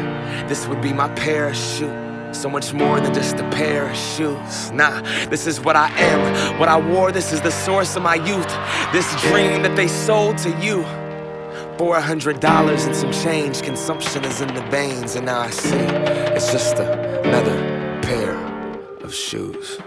[0.49, 2.35] this would be my parachute.
[2.35, 4.71] So much more than just a pair of shoes.
[4.71, 6.59] Nah, this is what I am.
[6.59, 8.49] What I wore, this is the source of my youth.
[8.95, 10.85] This dream that they sold to you.
[11.77, 13.61] Four hundred dollars and some change.
[13.61, 15.85] Consumption is in the veins, and now I see
[16.35, 17.59] it's just another
[18.01, 18.35] pair
[19.03, 19.79] of shoes.